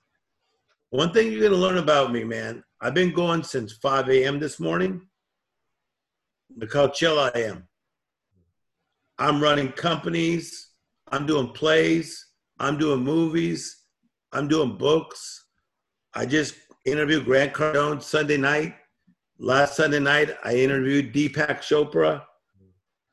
One 0.92 1.10
thing 1.10 1.32
you're 1.32 1.40
going 1.40 1.52
to 1.52 1.56
learn 1.56 1.78
about 1.78 2.12
me, 2.12 2.22
man, 2.22 2.62
I've 2.82 2.92
been 2.92 3.14
going 3.14 3.44
since 3.44 3.72
5 3.72 4.10
a.m. 4.10 4.38
this 4.38 4.60
morning. 4.60 5.00
Look 6.54 6.74
how 6.74 6.88
chill 6.88 7.18
I 7.18 7.30
am. 7.34 7.66
I'm 9.18 9.42
running 9.42 9.72
companies, 9.72 10.68
I'm 11.10 11.24
doing 11.24 11.48
plays, 11.48 12.22
I'm 12.58 12.76
doing 12.76 13.00
movies, 13.02 13.84
I'm 14.32 14.48
doing 14.48 14.76
books. 14.76 15.46
I 16.12 16.26
just 16.26 16.56
interviewed 16.84 17.24
Grant 17.24 17.54
Cardone 17.54 18.02
Sunday 18.02 18.36
night. 18.36 18.74
Last 19.38 19.76
Sunday 19.76 19.98
night, 19.98 20.36
I 20.44 20.56
interviewed 20.56 21.14
Deepak 21.14 21.60
Chopra. 21.60 22.22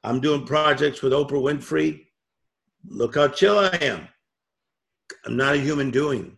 I'm 0.03 0.19
doing 0.19 0.45
projects 0.45 1.01
with 1.01 1.13
Oprah 1.13 1.41
Winfrey. 1.41 2.07
Look 2.85 3.15
how 3.15 3.29
chill 3.29 3.57
I 3.57 3.69
am. 3.79 4.09
I'm 5.25 5.37
not 5.37 5.55
a 5.55 5.61
human 5.61 5.91
doing. 5.91 6.35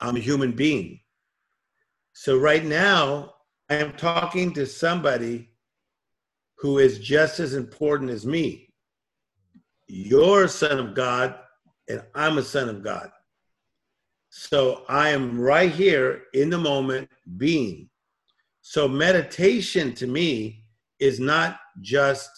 I'm 0.00 0.16
a 0.16 0.20
human 0.20 0.52
being. 0.52 1.00
So 2.12 2.36
right 2.36 2.64
now, 2.64 3.34
I 3.70 3.76
am 3.76 3.92
talking 3.92 4.52
to 4.54 4.66
somebody 4.66 5.50
who 6.58 6.78
is 6.78 6.98
just 6.98 7.40
as 7.40 7.54
important 7.54 8.10
as 8.10 8.26
me. 8.26 8.72
You're 9.86 10.44
a 10.44 10.48
son 10.48 10.78
of 10.78 10.94
God, 10.94 11.36
and 11.88 12.02
I'm 12.14 12.38
a 12.38 12.42
son 12.42 12.68
of 12.68 12.82
God. 12.82 13.10
So 14.30 14.84
I 14.88 15.10
am 15.10 15.40
right 15.40 15.70
here 15.70 16.24
in 16.34 16.50
the 16.50 16.58
moment 16.58 17.08
being. 17.36 17.88
So 18.60 18.86
meditation 18.86 19.94
to 19.94 20.06
me 20.06 20.64
is 20.98 21.20
not 21.20 21.58
just 21.80 22.30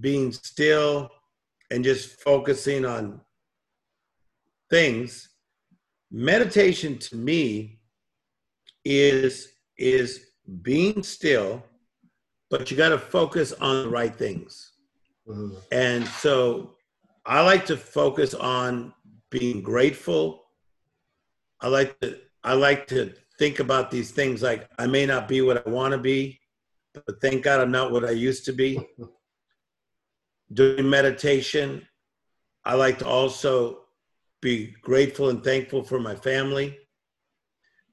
being 0.00 0.32
still 0.32 1.10
and 1.70 1.84
just 1.84 2.20
focusing 2.20 2.84
on 2.84 3.20
things. 4.70 5.28
Meditation 6.14 6.98
to 6.98 7.16
me 7.16 7.80
is 8.84 9.54
is 9.78 10.26
being 10.60 11.02
still, 11.02 11.62
but 12.50 12.70
you 12.70 12.76
got 12.76 12.90
to 12.90 12.98
focus 12.98 13.52
on 13.54 13.84
the 13.84 13.88
right 13.88 14.14
things. 14.14 14.72
Mm-hmm. 15.26 15.56
And 15.72 16.06
so 16.06 16.76
I 17.24 17.40
like 17.40 17.64
to 17.66 17.76
focus 17.76 18.34
on 18.34 18.92
being 19.30 19.62
grateful. 19.62 20.44
I 21.60 21.68
like 21.68 21.98
to 22.00 22.18
I 22.44 22.52
like 22.54 22.86
to 22.88 23.14
think 23.38 23.60
about 23.60 23.90
these 23.90 24.10
things 24.10 24.42
like 24.42 24.68
I 24.78 24.86
may 24.86 25.06
not 25.06 25.28
be 25.28 25.40
what 25.40 25.66
I 25.66 25.70
want 25.70 25.92
to 25.92 25.98
be, 25.98 26.38
but 26.92 27.20
thank 27.20 27.42
God 27.42 27.60
I'm 27.60 27.70
not 27.70 27.92
what 27.92 28.04
I 28.04 28.10
used 28.10 28.44
to 28.46 28.52
be. 28.52 28.86
Doing 30.52 30.90
meditation, 30.90 31.86
I 32.64 32.74
like 32.74 32.98
to 32.98 33.06
also 33.06 33.81
be 34.42 34.74
grateful 34.82 35.30
and 35.30 35.42
thankful 35.42 35.82
for 35.82 35.98
my 35.98 36.14
family. 36.14 36.76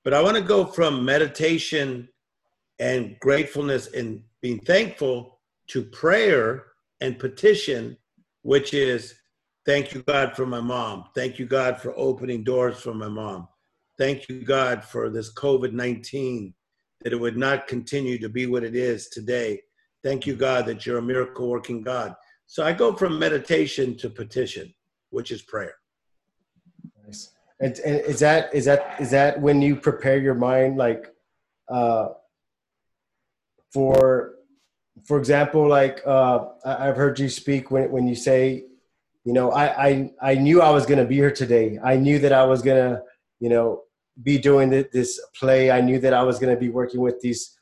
But 0.04 0.14
I 0.14 0.22
want 0.22 0.36
to 0.36 0.44
go 0.44 0.66
from 0.66 1.06
meditation 1.06 2.10
and 2.80 3.18
gratefulness 3.20 3.88
and 3.94 4.24
being 4.42 4.60
thankful 4.60 5.40
to 5.68 5.84
prayer 5.84 6.66
and 7.02 7.20
petition, 7.20 7.96
which 8.42 8.74
is 8.74 9.14
thank 9.66 9.94
you, 9.94 10.02
God, 10.04 10.36
for 10.36 10.46
my 10.46 10.60
mom. 10.60 11.06
Thank 11.16 11.38
you, 11.40 11.46
God, 11.46 11.80
for 11.80 11.94
opening 11.96 12.44
doors 12.44 12.82
for 12.82 12.94
my 12.94 13.08
mom. 13.08 13.48
Thank 13.98 14.28
you, 14.28 14.42
God, 14.42 14.84
for 14.84 15.10
this 15.10 15.34
COVID 15.34 15.74
19, 15.74 16.54
that 17.02 17.14
it 17.14 17.20
would 17.20 17.38
not 17.38 17.68
continue 17.68 18.18
to 18.18 18.30
be 18.30 18.48
what 18.48 18.64
it 18.64 18.76
is 18.76 19.10
today. 19.10 19.62
Thank 20.04 20.26
you, 20.26 20.36
God, 20.36 20.66
that 20.66 20.86
you're 20.86 20.98
a 20.98 21.02
miracle 21.02 21.48
working 21.48 21.84
God. 21.84 22.16
So 22.48 22.64
I 22.64 22.74
go 22.74 22.96
from 22.96 23.20
meditation 23.20 23.96
to 23.98 24.10
petition, 24.10 24.74
which 25.12 25.32
is 25.32 25.42
prayer. 25.42 25.76
And, 27.62 27.78
and 27.80 28.00
is 28.02 28.20
that 28.20 28.54
is 28.54 28.66
that 28.66 28.96
is 29.00 29.12
that 29.12 29.42
when 29.42 29.62
you 29.62 29.76
prepare 29.76 30.18
your 30.18 30.36
mind, 30.36 30.78
like, 30.78 31.14
uh, 31.68 32.10
for 33.74 34.36
for 35.06 35.18
example, 35.18 35.68
like 35.68 36.02
uh, 36.06 36.46
I've 36.66 36.96
heard 36.96 37.20
you 37.20 37.30
speak 37.30 37.70
when 37.70 37.92
when 37.92 38.08
you 38.08 38.16
say, 38.16 38.64
you 39.26 39.34
know, 39.34 39.52
I 39.52 39.88
I 39.88 40.12
I 40.22 40.36
knew 40.36 40.62
I 40.62 40.70
was 40.70 40.86
going 40.86 41.00
to 41.00 41.06
be 41.06 41.16
here 41.16 41.32
today. 41.32 41.78
I 41.84 41.98
knew 41.98 42.20
that 42.20 42.32
I 42.32 42.46
was 42.46 42.62
going 42.62 42.78
to, 42.78 43.02
you 43.40 43.50
know, 43.50 43.84
be 44.24 44.38
doing 44.38 44.70
this 44.70 45.20
play. 45.38 45.70
I 45.70 45.82
knew 45.82 46.00
that 46.00 46.14
I 46.14 46.24
was 46.24 46.40
going 46.40 46.54
to 46.54 46.60
be 46.60 46.70
working 46.70 47.02
with 47.02 47.20
these 47.20 47.58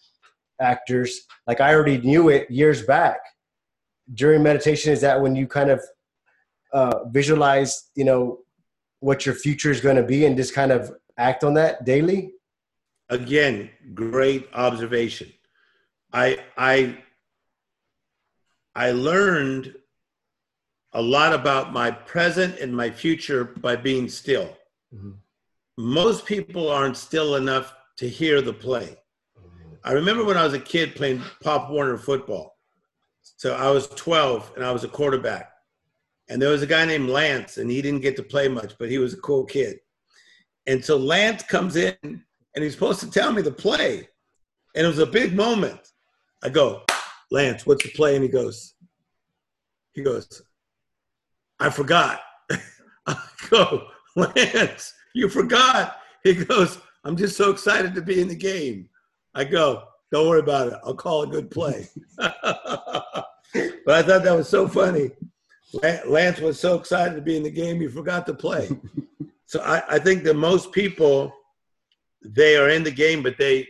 actors. 0.61 1.21
Like 1.47 1.59
I 1.59 1.73
already 1.73 1.97
knew 1.97 2.29
it 2.29 2.49
years 2.51 2.83
back. 2.83 3.19
During 4.13 4.43
meditation, 4.43 4.93
is 4.93 5.01
that 5.01 5.21
when 5.21 5.35
you 5.35 5.47
kind 5.47 5.69
of 5.69 5.81
uh, 6.71 7.05
visualize, 7.09 7.89
you 7.95 8.05
know, 8.05 8.39
what 8.99 9.25
your 9.25 9.35
future 9.35 9.71
is 9.71 9.81
going 9.81 9.95
to 9.95 10.03
be, 10.03 10.25
and 10.25 10.35
just 10.37 10.53
kind 10.53 10.71
of 10.71 10.91
act 11.17 11.43
on 11.43 11.53
that 11.55 11.85
daily? 11.85 12.33
Again, 13.09 13.69
great 13.93 14.49
observation. 14.53 15.31
I 16.13 16.39
I 16.57 16.97
I 18.75 18.91
learned 18.91 19.75
a 20.93 21.01
lot 21.01 21.33
about 21.33 21.73
my 21.73 21.91
present 21.91 22.59
and 22.59 22.75
my 22.75 22.89
future 22.89 23.43
by 23.43 23.75
being 23.75 24.09
still. 24.09 24.57
Mm-hmm 24.93 25.11
most 25.77 26.25
people 26.25 26.69
aren't 26.69 26.97
still 26.97 27.35
enough 27.35 27.75
to 27.97 28.09
hear 28.09 28.41
the 28.41 28.53
play. 28.53 28.97
I 29.83 29.91
remember 29.91 30.25
when 30.25 30.37
I 30.37 30.43
was 30.43 30.53
a 30.53 30.59
kid 30.59 30.95
playing 30.95 31.21
Pop 31.41 31.69
Warner 31.69 31.97
football. 31.97 32.57
So 33.21 33.55
I 33.55 33.69
was 33.69 33.87
12 33.89 34.53
and 34.55 34.65
I 34.65 34.71
was 34.71 34.83
a 34.83 34.87
quarterback. 34.87 35.51
And 36.29 36.41
there 36.41 36.49
was 36.49 36.61
a 36.61 36.67
guy 36.67 36.85
named 36.85 37.09
Lance, 37.09 37.57
and 37.57 37.71
he 37.71 37.81
didn't 37.81 38.01
get 38.01 38.15
to 38.17 38.23
play 38.23 38.47
much, 38.47 38.77
but 38.77 38.89
he 38.89 38.97
was 38.97 39.13
a 39.13 39.17
cool 39.21 39.45
kid. 39.45 39.79
And 40.65 40.83
so 40.83 40.97
Lance 40.97 41.43
comes 41.43 41.77
in 41.77 41.95
and 42.03 42.63
he's 42.63 42.73
supposed 42.73 42.99
to 42.99 43.09
tell 43.09 43.31
me 43.31 43.41
the 43.41 43.51
play. 43.51 44.09
And 44.75 44.85
it 44.85 44.89
was 44.89 44.99
a 44.99 45.05
big 45.05 45.33
moment. 45.33 45.79
I 46.43 46.49
go, 46.49 46.83
Lance, 47.31 47.65
what's 47.65 47.83
the 47.83 47.91
play? 47.91 48.15
And 48.15 48.23
he 48.23 48.29
goes, 48.29 48.73
he 49.93 50.03
goes, 50.03 50.41
I 51.59 51.69
forgot. 51.69 52.19
I 53.07 53.17
go, 53.49 53.87
Lance, 54.15 54.93
you 55.15 55.29
forgot. 55.29 55.97
He 56.23 56.33
goes, 56.33 56.79
I'm 57.05 57.15
just 57.15 57.37
so 57.37 57.51
excited 57.51 57.95
to 57.95 58.01
be 58.01 58.19
in 58.19 58.27
the 58.27 58.35
game. 58.35 58.89
I 59.33 59.45
go, 59.45 59.83
don't 60.11 60.27
worry 60.27 60.41
about 60.41 60.67
it. 60.67 60.79
I'll 60.83 60.93
call 60.93 61.23
a 61.23 61.27
good 61.27 61.49
play. 61.49 61.87
but 62.17 62.33
I 63.53 64.03
thought 64.03 64.23
that 64.23 64.35
was 64.35 64.49
so 64.49 64.67
funny. 64.67 65.11
Lance 65.73 66.39
was 66.39 66.59
so 66.59 66.75
excited 66.75 67.15
to 67.15 67.21
be 67.21 67.37
in 67.37 67.43
the 67.43 67.51
game, 67.51 67.79
he 67.79 67.87
forgot 67.87 68.25
to 68.27 68.33
play. 68.33 68.69
so 69.45 69.61
I, 69.61 69.83
I 69.95 69.99
think 69.99 70.23
that 70.23 70.35
most 70.35 70.71
people, 70.71 71.33
they 72.23 72.55
are 72.57 72.69
in 72.69 72.83
the 72.83 72.91
game, 72.91 73.21
but 73.21 73.37
they 73.37 73.67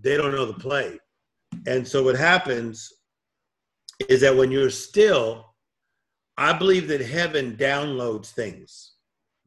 they 0.00 0.16
don't 0.16 0.32
know 0.32 0.46
the 0.46 0.54
play. 0.54 0.98
And 1.66 1.86
so 1.86 2.02
what 2.02 2.16
happens 2.16 2.92
is 4.08 4.20
that 4.22 4.34
when 4.34 4.50
you're 4.50 4.70
still, 4.70 5.54
I 6.38 6.52
believe 6.52 6.88
that 6.88 7.00
heaven 7.00 7.56
downloads 7.56 8.30
things. 8.30 8.92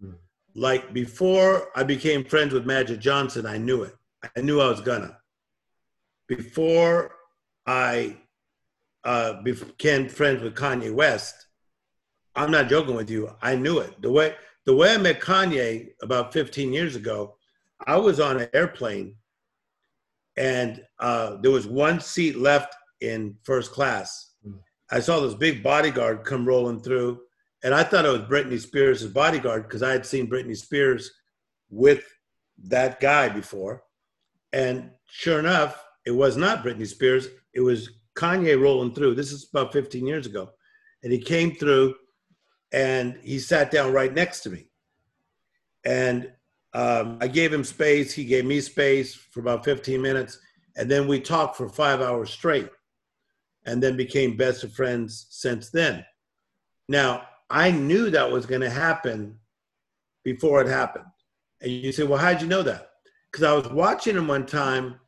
Mm. 0.04 0.16
Like 0.54 0.94
before 0.94 1.70
I 1.76 1.84
became 1.84 2.24
friends 2.24 2.54
with 2.54 2.66
Magic 2.66 3.00
Johnson, 3.00 3.46
I 3.46 3.58
knew 3.58 3.84
it. 3.84 3.96
I 4.38 4.42
knew 4.42 4.62
I 4.62 4.70
was 4.70 4.82
gonna. 4.82 5.18
Before 6.28 7.16
I 7.66 8.18
uh, 9.04 9.42
became 9.42 10.08
friends 10.08 10.44
with 10.44 10.56
Kanye 10.56 10.94
West, 10.94 11.43
I'm 12.36 12.52
not 12.52 12.70
joking 12.70 12.96
with 12.96 13.10
you. 13.10 13.30
I 13.42 13.56
knew 13.56 13.80
it. 13.80 14.02
The 14.02 14.12
way 14.12 14.36
the 14.66 14.76
way 14.76 14.94
I 14.94 14.98
met 14.98 15.20
Kanye 15.20 15.90
about 16.02 16.32
15 16.32 16.72
years 16.72 16.96
ago, 16.96 17.36
I 17.86 17.98
was 17.98 18.20
on 18.22 18.40
an 18.40 18.50
airplane, 18.54 19.16
and 20.38 20.82
uh, 21.00 21.38
there 21.42 21.52
was 21.52 21.68
one 21.68 22.00
seat 22.00 22.38
left 22.38 22.74
in 23.02 23.36
first 23.44 23.72
class, 23.72 24.34
I 24.90 25.00
saw 25.00 25.20
this 25.20 25.34
big 25.34 25.64
bodyguard 25.64 26.24
come 26.24 26.48
rolling 26.48 26.80
through, 26.80 27.22
and 27.64 27.74
I 27.74 27.84
thought 27.84 28.06
it 28.06 28.10
was 28.10 28.22
Britney 28.22 28.60
Spears' 28.60 29.06
bodyguard 29.08 29.64
because 29.64 29.82
I 29.82 29.92
had 29.92 30.06
seen 30.06 30.30
Britney 30.30 30.56
Spears 30.56 31.12
with 31.70 32.04
that 32.66 33.00
guy 33.00 33.28
before. 33.28 33.84
And 34.52 34.92
sure 35.08 35.40
enough, 35.40 35.84
it 36.06 36.12
was 36.12 36.38
not 36.38 36.64
Britney 36.64 36.86
Spears. 36.86 37.28
It 37.54 37.62
was 37.62 37.90
Kanye 38.16 38.62
rolling 38.62 38.94
through. 38.94 39.16
This 39.16 39.32
is 39.32 39.50
about 39.52 39.74
15 39.74 40.06
years 40.06 40.28
ago. 40.28 40.52
And 41.02 41.12
he 41.12 41.20
came 41.20 41.56
through 41.56 41.96
and 42.74 43.18
he 43.24 43.40
sat 43.40 43.72
down 43.72 43.94
right 43.94 44.14
next 44.14 44.42
to 44.42 44.50
me. 44.50 44.68
And 45.86 46.32
um, 46.74 47.20
I 47.22 47.28
gave 47.28 47.54
him 47.54 47.64
space. 47.64 48.12
He 48.12 48.26
gave 48.26 48.46
me 48.46 48.60
space 48.60 49.14
for 49.14 49.40
about 49.40 49.64
15 49.64 50.02
minutes. 50.02 50.40
And 50.76 50.90
then 50.90 51.08
we 51.08 51.20
talked 51.20 51.56
for 51.56 51.70
five 51.70 52.02
hours 52.02 52.32
straight 52.32 52.70
and 53.66 53.82
then 53.82 53.96
became 53.96 54.36
best 54.36 54.64
of 54.64 54.74
friends 54.74 55.28
since 55.30 55.70
then. 55.70 56.04
Now, 56.90 57.28
I 57.50 57.70
knew 57.72 58.10
that 58.10 58.32
was 58.32 58.48
going 58.48 58.62
to 58.62 58.70
happen 58.70 59.38
before 60.24 60.62
it 60.62 60.68
happened. 60.68 61.06
And 61.62 61.72
you 61.72 61.92
say, 61.92 62.04
well, 62.04 62.20
how'd 62.20 62.42
you 62.42 62.48
know 62.48 62.64
that? 62.64 62.90
Because 63.32 63.44
I 63.44 63.54
was 63.54 63.70
watching 63.70 64.18
him 64.18 64.28
one 64.28 64.46
time 64.46 65.00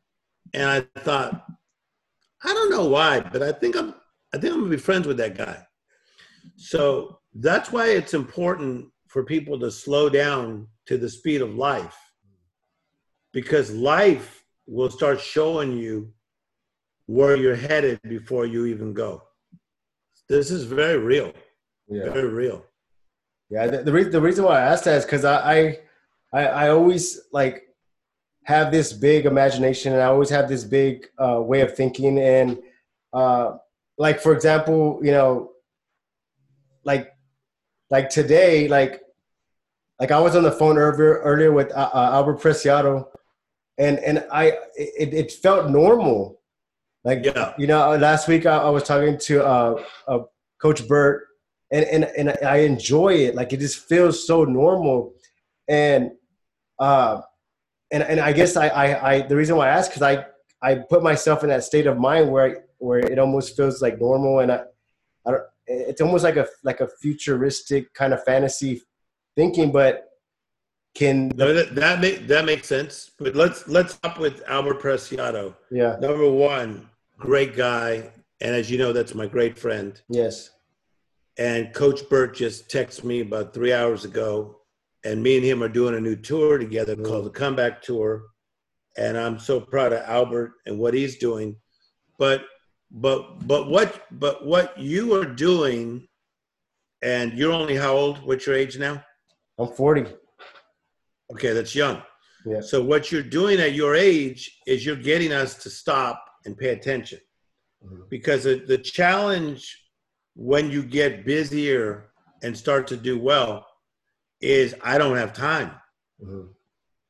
and 0.54 0.68
I 0.68 1.00
thought, 1.00 1.46
I 2.44 2.52
don't 2.52 2.70
know 2.70 2.86
why, 2.86 3.20
but 3.20 3.42
I 3.42 3.50
think 3.52 3.76
I'm 3.76 3.94
I 4.32 4.38
think 4.38 4.52
I'm 4.52 4.60
gonna 4.60 4.70
be 4.70 4.76
friends 4.76 5.06
with 5.06 5.16
that 5.16 5.36
guy. 5.36 5.66
So 6.56 7.20
that's 7.40 7.70
why 7.72 7.88
it's 7.88 8.14
important 8.14 8.88
for 9.08 9.24
people 9.24 9.58
to 9.60 9.70
slow 9.70 10.08
down 10.08 10.68
to 10.86 10.96
the 10.96 11.08
speed 11.08 11.42
of 11.42 11.54
life. 11.54 11.96
Because 13.32 13.70
life 13.72 14.44
will 14.66 14.90
start 14.90 15.20
showing 15.20 15.76
you 15.76 16.12
where 17.06 17.36
you're 17.36 17.56
headed 17.56 18.00
before 18.02 18.46
you 18.46 18.66
even 18.66 18.92
go. 18.92 19.22
This 20.28 20.50
is 20.50 20.64
very 20.64 20.98
real. 20.98 21.32
Yeah. 21.88 22.10
Very 22.10 22.28
real. 22.28 22.64
Yeah. 23.50 23.66
The, 23.68 23.82
the, 23.84 23.92
re- 23.92 24.04
the 24.08 24.20
reason 24.20 24.44
why 24.44 24.58
I 24.58 24.62
asked 24.62 24.84
that 24.84 24.96
is 24.96 25.04
because 25.04 25.24
I, 25.24 25.78
I, 26.32 26.46
I 26.46 26.68
always 26.70 27.20
like 27.32 27.62
have 28.44 28.72
this 28.72 28.92
big 28.92 29.26
imagination 29.26 29.92
and 29.92 30.02
I 30.02 30.06
always 30.06 30.30
have 30.30 30.48
this 30.48 30.64
big 30.64 31.06
uh, 31.18 31.40
way 31.40 31.60
of 31.60 31.76
thinking. 31.76 32.18
And 32.18 32.58
uh, 33.12 33.58
like, 33.98 34.20
for 34.20 34.32
example, 34.32 35.00
you 35.02 35.12
know, 35.12 35.52
like, 36.84 37.12
like 37.90 38.08
today, 38.08 38.68
like, 38.68 39.00
like 40.00 40.10
I 40.10 40.20
was 40.20 40.36
on 40.36 40.42
the 40.42 40.52
phone 40.52 40.76
earlier, 40.78 41.18
earlier 41.20 41.52
with 41.52 41.72
uh, 41.72 41.90
uh 41.92 42.10
Albert 42.12 42.40
Preciado 42.40 43.06
and, 43.78 43.98
and 43.98 44.26
I, 44.32 44.52
it, 44.76 45.14
it 45.14 45.32
felt 45.32 45.70
normal 45.70 46.40
like, 47.06 47.24
yeah. 47.24 47.54
you 47.56 47.68
know, 47.68 47.96
last 47.96 48.26
week 48.26 48.46
I, 48.46 48.56
I 48.56 48.68
was 48.68 48.82
talking 48.82 49.16
to 49.16 49.46
uh, 49.46 49.84
uh, 50.08 50.18
Coach 50.60 50.88
Burt, 50.88 51.28
and, 51.70 51.84
and, 51.84 52.04
and 52.04 52.36
I 52.44 52.56
enjoy 52.58 53.14
it. 53.14 53.36
Like, 53.36 53.52
it 53.52 53.60
just 53.60 53.88
feels 53.88 54.26
so 54.26 54.42
normal. 54.42 55.14
And, 55.68 56.10
uh, 56.80 57.20
and, 57.92 58.02
and 58.02 58.18
I 58.18 58.32
guess 58.32 58.56
I, 58.56 58.66
I, 58.66 59.12
I 59.12 59.20
the 59.22 59.36
reason 59.36 59.54
why 59.54 59.68
I 59.68 59.70
ask, 59.70 59.88
because 59.88 60.02
I, 60.02 60.26
I 60.60 60.80
put 60.90 61.04
myself 61.04 61.44
in 61.44 61.48
that 61.50 61.62
state 61.62 61.86
of 61.86 61.96
mind 61.96 62.28
where, 62.28 62.44
I, 62.44 62.54
where 62.78 62.98
it 62.98 63.20
almost 63.20 63.56
feels 63.56 63.80
like 63.80 64.00
normal. 64.00 64.40
And 64.40 64.50
I, 64.50 64.62
I 65.24 65.30
don't, 65.30 65.42
it's 65.66 66.00
almost 66.00 66.24
like 66.24 66.36
a, 66.36 66.46
like 66.62 66.80
a 66.80 66.88
futuristic 66.88 67.92
kind 67.94 68.12
of 68.12 68.22
fantasy 68.24 68.82
thinking, 69.36 69.72
but 69.72 70.08
can 70.94 71.28
no, 71.36 71.52
that 71.52 71.74
that, 71.74 72.00
make, 72.00 72.26
that 72.26 72.44
makes 72.44 72.66
sense. 72.66 73.10
But 73.18 73.36
let's 73.36 73.68
let's 73.68 73.98
up 74.02 74.18
with 74.18 74.42
Albert 74.48 74.80
Preciado. 74.80 75.54
Yeah. 75.70 75.96
Number 76.00 76.30
one, 76.30 76.88
great 77.18 77.54
guy. 77.54 78.10
And 78.40 78.54
as 78.54 78.70
you 78.70 78.78
know, 78.78 78.92
that's 78.92 79.14
my 79.14 79.26
great 79.26 79.58
friend. 79.58 80.00
Yes. 80.08 80.50
And 81.38 81.72
Coach 81.74 82.08
Burt 82.08 82.34
just 82.34 82.68
texted 82.70 83.04
me 83.04 83.20
about 83.20 83.52
three 83.52 83.72
hours 83.72 84.06
ago, 84.06 84.60
and 85.04 85.22
me 85.22 85.36
and 85.36 85.44
him 85.44 85.62
are 85.62 85.68
doing 85.68 85.94
a 85.94 86.00
new 86.00 86.16
tour 86.16 86.56
together 86.56 86.96
mm. 86.96 87.04
called 87.04 87.26
the 87.26 87.30
Comeback 87.30 87.82
Tour. 87.82 88.24
And 88.96 89.18
I'm 89.18 89.38
so 89.38 89.60
proud 89.60 89.92
of 89.92 90.02
Albert 90.06 90.52
and 90.64 90.78
what 90.78 90.94
he's 90.94 91.18
doing. 91.18 91.56
But 92.18 92.44
but 92.90 93.46
but 93.46 93.68
what 93.68 94.06
but 94.10 94.46
what 94.46 94.78
you 94.78 95.14
are 95.14 95.24
doing, 95.24 96.06
and 97.02 97.32
you're 97.32 97.52
only 97.52 97.76
how 97.76 97.92
old? 97.92 98.18
What's 98.24 98.46
your 98.46 98.56
age 98.56 98.78
now? 98.78 99.04
I'm 99.58 99.68
40. 99.68 100.06
Okay, 101.32 101.52
that's 101.52 101.74
young. 101.74 102.02
Yeah. 102.44 102.60
So 102.60 102.82
what 102.82 103.10
you're 103.10 103.22
doing 103.22 103.58
at 103.58 103.72
your 103.72 103.96
age 103.96 104.60
is 104.66 104.86
you're 104.86 104.94
getting 104.94 105.32
us 105.32 105.54
to 105.62 105.70
stop 105.70 106.24
and 106.44 106.56
pay 106.56 106.68
attention. 106.68 107.18
Mm-hmm. 107.84 108.02
Because 108.08 108.44
the, 108.44 108.64
the 108.66 108.78
challenge 108.78 109.76
when 110.34 110.70
you 110.70 110.82
get 110.82 111.24
busier 111.24 112.10
and 112.42 112.56
start 112.56 112.86
to 112.88 112.96
do 112.96 113.18
well 113.18 113.66
is 114.40 114.74
I 114.82 114.98
don't 114.98 115.16
have 115.16 115.32
time. 115.32 115.72
Mm-hmm. 116.22 116.48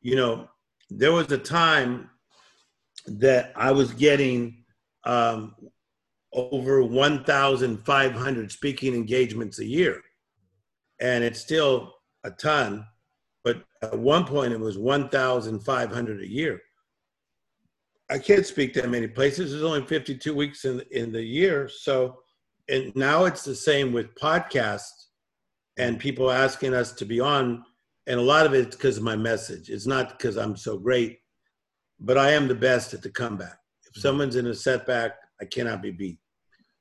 You 0.01 0.17
know, 0.17 0.49
there 0.89 1.13
was 1.13 1.31
a 1.33 1.39
time 1.39 2.09
that 3.07 3.53
I 3.57 3.73
was 3.73 3.93
getting 3.93 4.65
um, 5.07 5.55
over 6.33 6.83
1,500 6.83 8.53
speaking 8.53 8.95
engagements 8.95 9.59
a 9.59 9.65
year. 9.65 10.03
And 11.01 11.25
it's 11.25 11.41
still 11.41 11.95
a 12.25 12.31
ton, 12.31 12.85
but 13.45 13.65
at 13.83 13.99
one 13.99 14.25
point 14.25 14.53
it 14.53 14.61
was 14.61 14.77
1,500 14.77 16.21
a 16.21 16.29
year. 16.29 16.61
I 18.11 18.19
can't 18.19 18.47
speak 18.47 18.75
that 18.75 18.89
many 18.89 19.09
places. 19.09 19.51
There's 19.51 19.65
only 19.65 19.85
52 19.85 20.35
weeks 20.35 20.65
in 20.65 20.81
in 20.93 21.11
the 21.11 21.23
year, 21.23 21.69
so 21.69 22.21
and 22.69 22.95
now 22.95 23.25
it's 23.25 23.43
the 23.43 23.55
same 23.55 23.93
with 23.93 24.15
podcasts 24.15 25.07
and 25.77 25.99
people 25.99 26.31
asking 26.31 26.73
us 26.73 26.93
to 26.93 27.05
be 27.05 27.19
on, 27.19 27.65
and 28.07 28.21
a 28.21 28.23
lot 28.23 28.47
of 28.47 28.55
it's 28.55 28.77
because 28.77 28.97
of 28.97 29.03
my 29.03 29.17
message. 29.17 29.71
It's 29.71 29.87
not 29.87 30.11
because 30.11 30.37
I'm 30.37 30.57
so 30.57 30.79
great, 30.79 31.19
but 31.99 32.17
I 32.17 32.31
am 32.31 32.47
the 32.47 32.55
best 32.55 32.95
at 32.95 33.03
the 33.03 33.11
comeback. 33.11 33.59
Mm-hmm. 33.97 34.09
someone's 34.09 34.37
in 34.37 34.47
a 34.47 34.55
setback, 34.55 35.17
I 35.41 35.45
cannot 35.45 35.83
be 35.83 35.91
beat. 35.91 36.19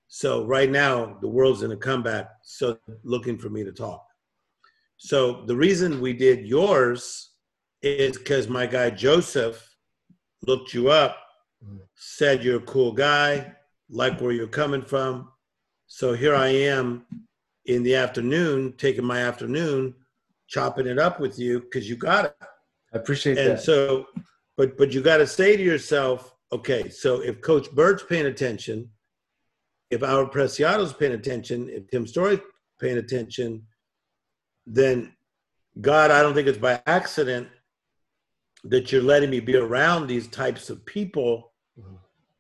So 0.08 0.46
right 0.46 0.70
now, 0.70 1.18
the 1.22 1.28
world's 1.28 1.64
in 1.64 1.72
a 1.72 1.78
comeback, 1.78 2.30
so 2.44 2.78
looking 3.04 3.38
for 3.38 3.50
me 3.50 3.64
to 3.64 3.72
talk. 3.72 4.06
So 4.98 5.44
the 5.46 5.56
reason 5.56 6.00
we 6.00 6.14
did 6.14 6.46
yours 6.46 7.32
is 7.82 8.18
because 8.18 8.48
my 8.48 8.66
guy 8.66 8.90
Joseph 8.90 9.76
looked 10.48 10.74
you 10.74 10.90
up, 10.90 11.18
said 11.96 12.44
you're 12.44 12.58
a 12.58 12.66
cool 12.66 12.92
guy, 12.92 13.54
like 13.90 14.20
where 14.22 14.32
you're 14.32 14.48
coming 14.48 14.84
from. 14.84 15.32
So 15.88 16.14
here 16.14 16.36
I 16.36 16.48
am 16.48 17.06
in 17.66 17.84
the 17.84 17.96
afternoon, 17.96 18.74
taking 18.78 19.06
my 19.06 19.20
afternoon, 19.20 19.94
chopping 20.48 20.88
it 20.88 21.00
up 21.00 21.20
with 21.20 21.38
you 21.40 21.62
because 21.62 21.90
you 21.90 21.96
got 21.96 22.26
it. 22.26 22.36
I 22.94 22.98
appreciate 22.98 23.38
and 23.38 23.48
that. 23.48 23.52
And 23.54 23.60
so, 23.60 24.08
but 24.56 24.78
but 24.78 24.94
you 24.94 25.02
got 25.02 25.18
to 25.18 25.28
say 25.28 25.58
to 25.58 25.64
yourself, 25.64 26.35
okay, 26.56 26.90
so 26.90 27.22
if 27.22 27.42
Coach 27.42 27.70
Burt's 27.72 28.04
paying 28.04 28.26
attention, 28.26 28.90
if 29.92 30.04
our 30.04 30.26
Preciado's 30.26 30.94
paying 30.94 31.14
attention, 31.14 31.70
if 31.70 31.90
Tim 31.90 32.08
Story's 32.08 32.40
paying 32.80 32.98
attention, 32.98 33.64
then 34.66 35.14
God, 35.82 36.12
I 36.12 36.22
don't 36.22 36.34
think 36.34 36.48
it's 36.48 36.58
by 36.58 36.82
accident 36.88 37.48
that 38.64 38.92
you're 38.92 39.04
letting 39.04 39.30
me 39.30 39.40
be 39.40 39.56
around 39.56 40.08
these 40.08 40.28
types 40.28 40.70
of 40.70 40.86
people 40.86 41.52
mm-hmm. 41.80 41.96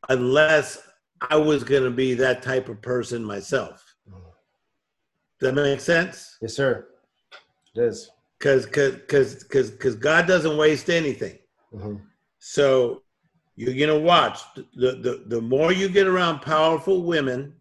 unless 0.10 0.82
I 1.30 1.36
was 1.36 1.63
going 1.63 1.84
to 1.84 1.91
be 1.91 2.13
that 2.15 2.41
type 2.41 2.69
of 2.69 2.82
person 2.82 3.23
myself. 3.23 3.95
Mm-hmm. 4.10 4.19
Does 5.39 5.54
that 5.54 5.62
make 5.62 5.80
sense? 5.82 6.38
Yes, 6.41 6.56
sir. 6.56 6.88
It 7.75 7.80
does. 7.80 8.12
Because 8.39 8.65
because 8.65 9.43
because 9.43 9.71
because 9.71 9.95
God 9.95 10.28
doesn't 10.28 10.58
waste 10.58 10.89
anything. 10.89 11.38
Mm-hmm. 11.73 11.95
So 12.39 13.04
you're 13.56 13.88
gonna 13.88 14.00
watch 14.00 14.41
the, 14.56 14.91
the 14.91 15.24
the 15.28 15.41
more 15.41 15.72
you 15.72 15.88
get 15.88 16.08
around 16.08 16.39
powerful 16.41 17.04
women 17.04 17.54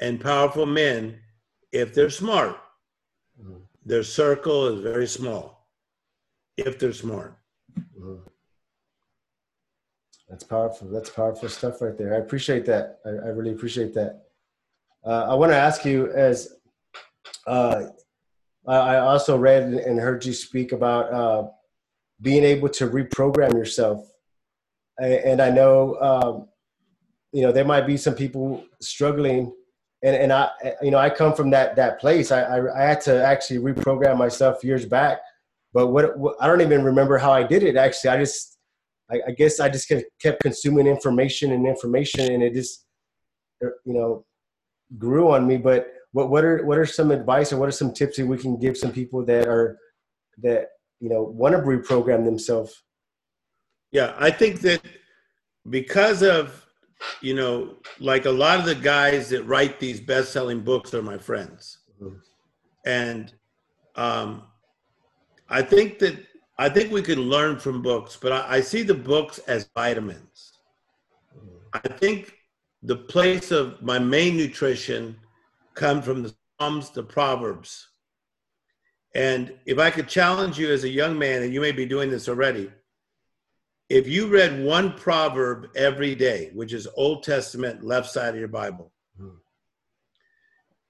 and 0.00 0.20
powerful 0.20 0.66
men, 0.66 1.18
if 1.72 1.92
they're 1.92 2.10
smart, 2.10 2.56
mm-hmm. 3.40 3.58
their 3.84 4.02
circle 4.02 4.68
is 4.68 4.80
very 4.80 5.06
small. 5.06 5.68
If 6.56 6.78
they're 6.78 6.92
smart. 6.92 7.36
Mm-hmm. 7.78 8.28
That's 10.28 10.44
powerful. 10.44 10.88
That's 10.88 11.10
powerful 11.10 11.48
stuff 11.48 11.80
right 11.80 11.96
there. 11.96 12.14
I 12.14 12.18
appreciate 12.18 12.66
that. 12.66 12.98
I, 13.04 13.10
I 13.10 13.28
really 13.28 13.52
appreciate 13.52 13.94
that. 13.94 14.24
Uh, 15.04 15.26
I 15.28 15.34
want 15.34 15.52
to 15.52 15.56
ask 15.56 15.84
you 15.84 16.10
as 16.12 16.56
uh, 17.46 17.84
I 18.66 18.96
also 18.96 19.36
read 19.36 19.62
and 19.62 20.00
heard 20.00 20.24
you 20.24 20.32
speak 20.32 20.72
about 20.72 21.12
uh, 21.12 21.48
being 22.20 22.42
able 22.42 22.68
to 22.70 22.88
reprogram 22.88 23.52
yourself. 23.52 24.10
And 24.98 25.42
I 25.42 25.50
know, 25.50 25.96
um, 26.00 26.48
you 27.32 27.42
know, 27.42 27.52
there 27.52 27.64
might 27.64 27.86
be 27.86 27.96
some 27.96 28.14
people 28.14 28.64
struggling, 28.80 29.52
and, 30.02 30.16
and 30.16 30.32
I, 30.32 30.50
you 30.80 30.90
know, 30.90 30.98
I 30.98 31.10
come 31.10 31.34
from 31.34 31.50
that 31.50 31.76
that 31.76 32.00
place. 32.00 32.32
I, 32.32 32.42
I, 32.42 32.78
I 32.78 32.88
had 32.88 33.00
to 33.02 33.22
actually 33.22 33.58
reprogram 33.58 34.16
myself 34.16 34.64
years 34.64 34.86
back, 34.86 35.18
but 35.74 35.88
what, 35.88 36.18
what, 36.18 36.36
I 36.40 36.46
don't 36.46 36.62
even 36.62 36.82
remember 36.82 37.18
how 37.18 37.32
I 37.32 37.42
did 37.42 37.62
it. 37.62 37.76
Actually, 37.76 38.10
I 38.10 38.16
just, 38.18 38.58
I, 39.10 39.20
I 39.28 39.30
guess, 39.32 39.60
I 39.60 39.68
just 39.68 39.92
kept 40.20 40.42
consuming 40.42 40.86
information 40.86 41.52
and 41.52 41.66
information, 41.66 42.32
and 42.32 42.42
it 42.42 42.54
just, 42.54 42.86
you 43.60 43.92
know, 43.92 44.24
grew 44.98 45.30
on 45.30 45.46
me. 45.46 45.58
But 45.58 45.88
what 46.12 46.30
what 46.30 46.44
are 46.44 46.64
what 46.64 46.78
are 46.78 46.86
some 46.86 47.10
advice 47.10 47.52
or 47.52 47.58
what 47.58 47.68
are 47.68 47.72
some 47.72 47.92
tips 47.92 48.16
that 48.16 48.26
we 48.26 48.38
can 48.38 48.58
give 48.58 48.78
some 48.78 48.92
people 48.92 49.24
that 49.26 49.46
are 49.46 49.78
that 50.42 50.68
you 51.00 51.10
know 51.10 51.22
want 51.22 51.54
to 51.54 51.60
reprogram 51.60 52.24
themselves? 52.24 52.82
Yeah, 53.92 54.14
I 54.18 54.30
think 54.30 54.60
that 54.60 54.82
because 55.68 56.22
of 56.22 56.66
you 57.20 57.34
know, 57.34 57.76
like 58.00 58.24
a 58.24 58.30
lot 58.30 58.58
of 58.58 58.64
the 58.64 58.74
guys 58.74 59.28
that 59.28 59.42
write 59.44 59.78
these 59.78 60.00
best-selling 60.00 60.60
books 60.60 60.94
are 60.94 61.02
my 61.02 61.18
friends, 61.18 61.78
mm-hmm. 62.00 62.16
and 62.86 63.34
um, 63.96 64.44
I 65.48 65.62
think 65.62 65.98
that 66.00 66.16
I 66.58 66.68
think 66.68 66.90
we 66.90 67.02
can 67.02 67.20
learn 67.20 67.58
from 67.58 67.82
books, 67.82 68.16
but 68.20 68.32
I, 68.32 68.56
I 68.56 68.60
see 68.60 68.82
the 68.82 68.94
books 68.94 69.38
as 69.40 69.68
vitamins. 69.74 70.52
Mm-hmm. 71.36 71.56
I 71.74 71.96
think 71.96 72.34
the 72.82 72.96
place 72.96 73.50
of 73.50 73.82
my 73.82 73.98
main 73.98 74.36
nutrition 74.36 75.16
come 75.74 76.00
from 76.00 76.22
the 76.22 76.34
Psalms, 76.58 76.90
the 76.90 77.02
Proverbs. 77.02 77.88
And 79.14 79.54
if 79.66 79.78
I 79.78 79.90
could 79.90 80.08
challenge 80.08 80.58
you 80.58 80.70
as 80.70 80.84
a 80.84 80.88
young 80.88 81.18
man, 81.18 81.42
and 81.42 81.52
you 81.52 81.60
may 81.60 81.72
be 81.72 81.86
doing 81.86 82.10
this 82.10 82.28
already, 82.28 82.70
if 83.88 84.08
you 84.08 84.26
read 84.26 84.64
one 84.64 84.92
proverb 84.94 85.68
every 85.76 86.14
day, 86.14 86.50
which 86.54 86.72
is 86.72 86.88
Old 86.96 87.22
Testament, 87.22 87.84
left 87.84 88.10
side 88.10 88.30
of 88.34 88.38
your 88.38 88.48
Bible, 88.48 88.92
hmm. 89.18 89.36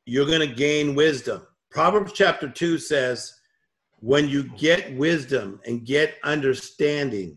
you're 0.07 0.27
going 0.27 0.47
to 0.47 0.55
gain 0.55 0.95
wisdom. 0.95 1.47
Proverbs 1.71 2.13
chapter 2.13 2.49
2 2.49 2.79
says, 2.79 3.33
when 4.01 4.29
you 4.29 4.45
get 4.57 4.95
wisdom 4.97 5.61
and 5.67 5.85
get 5.85 6.17
understanding, 6.23 7.37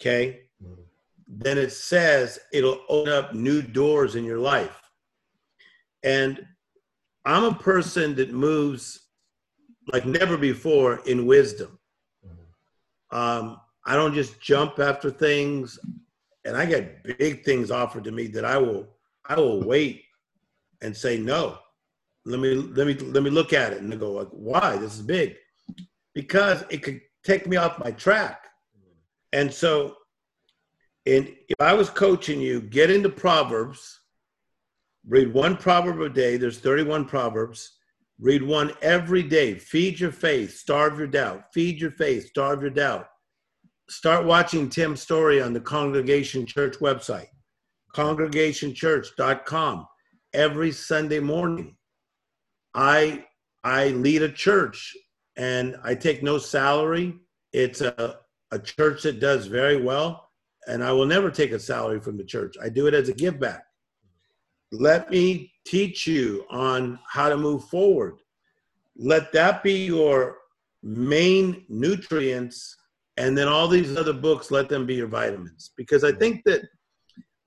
okay, 0.00 0.40
hmm. 0.60 0.82
then 1.28 1.58
it 1.58 1.72
says 1.72 2.40
it'll 2.52 2.80
open 2.88 3.12
up 3.12 3.34
new 3.34 3.62
doors 3.62 4.16
in 4.16 4.24
your 4.24 4.38
life. 4.38 4.80
And 6.02 6.44
I'm 7.24 7.44
a 7.44 7.54
person 7.54 8.16
that 8.16 8.32
moves 8.32 8.98
like 9.92 10.04
never 10.04 10.36
before 10.36 11.00
in 11.06 11.26
wisdom. 11.26 11.78
Um, 13.12 13.60
I 13.84 13.96
don't 13.96 14.14
just 14.14 14.40
jump 14.40 14.78
after 14.78 15.10
things, 15.10 15.78
and 16.44 16.56
I 16.56 16.66
get 16.66 17.18
big 17.18 17.44
things 17.44 17.70
offered 17.70 18.04
to 18.04 18.12
me 18.12 18.26
that 18.28 18.44
I 18.44 18.58
will 18.58 18.88
I 19.26 19.36
will 19.36 19.62
wait 19.62 20.04
and 20.80 20.96
say 20.96 21.18
no. 21.18 21.58
Let 22.24 22.40
me 22.40 22.54
let 22.54 22.86
me 22.86 22.94
let 22.94 23.22
me 23.22 23.30
look 23.30 23.52
at 23.52 23.72
it 23.72 23.82
and 23.82 23.98
go 23.98 24.12
like, 24.12 24.28
why 24.30 24.76
this 24.76 24.94
is 24.94 25.02
big? 25.02 25.36
Because 26.14 26.64
it 26.70 26.82
could 26.82 27.00
take 27.24 27.46
me 27.46 27.56
off 27.56 27.78
my 27.78 27.90
track. 27.90 28.46
And 29.32 29.52
so, 29.52 29.96
and 31.06 31.34
if 31.48 31.60
I 31.60 31.72
was 31.72 31.88
coaching 31.88 32.40
you, 32.40 32.60
get 32.60 32.90
into 32.90 33.08
Proverbs 33.08 34.00
Read 35.06 35.32
one 35.32 35.56
proverb 35.56 36.00
a 36.00 36.08
day. 36.08 36.36
There's 36.36 36.60
31 36.60 37.06
proverbs. 37.06 37.72
Read 38.20 38.42
one 38.42 38.72
every 38.82 39.22
day. 39.22 39.54
Feed 39.58 39.98
your 39.98 40.12
faith, 40.12 40.56
starve 40.56 40.98
your 40.98 41.08
doubt. 41.08 41.52
Feed 41.52 41.80
your 41.80 41.90
faith, 41.90 42.28
starve 42.28 42.62
your 42.62 42.70
doubt. 42.70 43.08
Start 43.92 44.24
watching 44.24 44.70
Tim 44.70 44.96
Storey 44.96 45.42
on 45.42 45.52
the 45.52 45.60
Congregation 45.60 46.46
Church 46.46 46.78
website, 46.78 47.28
congregationchurch.com. 47.94 49.86
Every 50.32 50.72
Sunday 50.72 51.20
morning, 51.20 51.76
I 52.74 53.26
I 53.62 53.88
lead 53.88 54.22
a 54.22 54.32
church 54.32 54.96
and 55.36 55.76
I 55.84 55.94
take 55.94 56.22
no 56.22 56.38
salary. 56.38 57.18
It's 57.52 57.82
a, 57.82 58.20
a 58.50 58.58
church 58.58 59.02
that 59.02 59.20
does 59.20 59.46
very 59.46 59.82
well, 59.82 60.30
and 60.66 60.82
I 60.82 60.90
will 60.92 61.04
never 61.04 61.30
take 61.30 61.52
a 61.52 61.60
salary 61.60 62.00
from 62.00 62.16
the 62.16 62.24
church. 62.24 62.56
I 62.62 62.70
do 62.70 62.86
it 62.86 62.94
as 62.94 63.10
a 63.10 63.14
give 63.14 63.38
back. 63.38 63.66
Let 64.72 65.10
me 65.10 65.52
teach 65.66 66.06
you 66.06 66.46
on 66.48 66.98
how 67.06 67.28
to 67.28 67.36
move 67.36 67.64
forward. 67.64 68.20
Let 68.96 69.32
that 69.32 69.62
be 69.62 69.84
your 69.84 70.38
main 70.82 71.66
nutrients. 71.68 72.78
And 73.16 73.36
then 73.36 73.48
all 73.48 73.68
these 73.68 73.96
other 73.96 74.12
books, 74.12 74.50
let 74.50 74.68
them 74.68 74.86
be 74.86 74.94
your 74.94 75.06
vitamins. 75.08 75.70
Because 75.76 76.02
I 76.02 76.12
think 76.12 76.42
that 76.44 76.62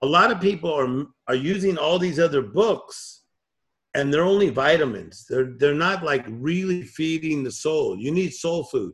a 0.01 0.05
lot 0.05 0.31
of 0.31 0.39
people 0.39 0.71
are, 0.73 1.05
are 1.27 1.35
using 1.35 1.77
all 1.77 1.97
these 1.97 2.19
other 2.19 2.41
books 2.41 3.23
and 3.95 4.13
they're 4.13 4.23
only 4.23 4.49
vitamins. 4.49 5.25
They're, 5.27 5.53
they're 5.57 5.73
not 5.73 6.03
like 6.03 6.25
really 6.27 6.83
feeding 6.83 7.43
the 7.43 7.51
soul. 7.51 7.97
You 7.97 8.11
need 8.11 8.33
soul 8.33 8.65
food. 8.65 8.93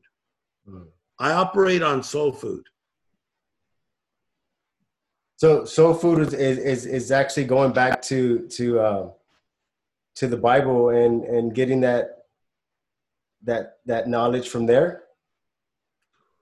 Mm. 0.69 0.87
I 1.19 1.33
operate 1.33 1.81
on 1.81 2.03
soul 2.03 2.31
food. 2.31 2.63
So 5.37 5.65
soul 5.65 5.95
food 5.95 6.19
is, 6.19 6.33
is, 6.33 6.85
is 6.85 7.11
actually 7.11 7.45
going 7.45 7.73
back 7.73 8.01
to 8.03 8.47
to 8.49 8.79
uh, 8.79 9.09
to 10.17 10.27
the 10.27 10.37
Bible 10.37 10.89
and 10.89 11.23
and 11.23 11.55
getting 11.55 11.81
that 11.81 12.25
that 13.43 13.77
that 13.87 14.07
knowledge 14.07 14.49
from 14.49 14.67
there. 14.67 15.03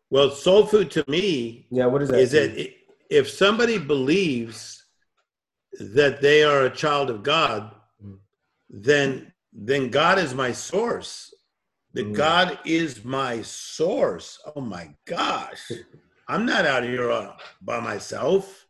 Well, 0.09 0.31
soul 0.31 0.65
food 0.65 0.89
to 0.91 1.05
me, 1.07 1.67
yeah, 1.69 1.85
what 1.85 2.01
is 2.01 2.09
that? 2.09 2.19
Is 2.19 2.31
that 2.31 2.73
if 3.09 3.29
somebody 3.29 3.77
believes 3.77 4.83
that 5.79 6.21
they 6.21 6.43
are 6.43 6.65
a 6.65 6.69
child 6.69 7.09
of 7.09 7.23
God, 7.23 7.75
mm. 8.03 8.17
then 8.69 9.31
then 9.53 9.89
God 9.89 10.17
is 10.17 10.33
my 10.33 10.51
source. 10.51 11.33
That 11.93 12.07
mm. 12.07 12.15
God 12.15 12.59
is 12.65 13.03
my 13.03 13.41
source. 13.41 14.39
Oh 14.55 14.61
my 14.61 14.89
gosh, 15.05 15.71
I'm 16.27 16.45
not 16.45 16.65
out 16.65 16.83
here 16.83 17.11
uh, 17.11 17.33
by 17.61 17.79
myself. 17.79 18.65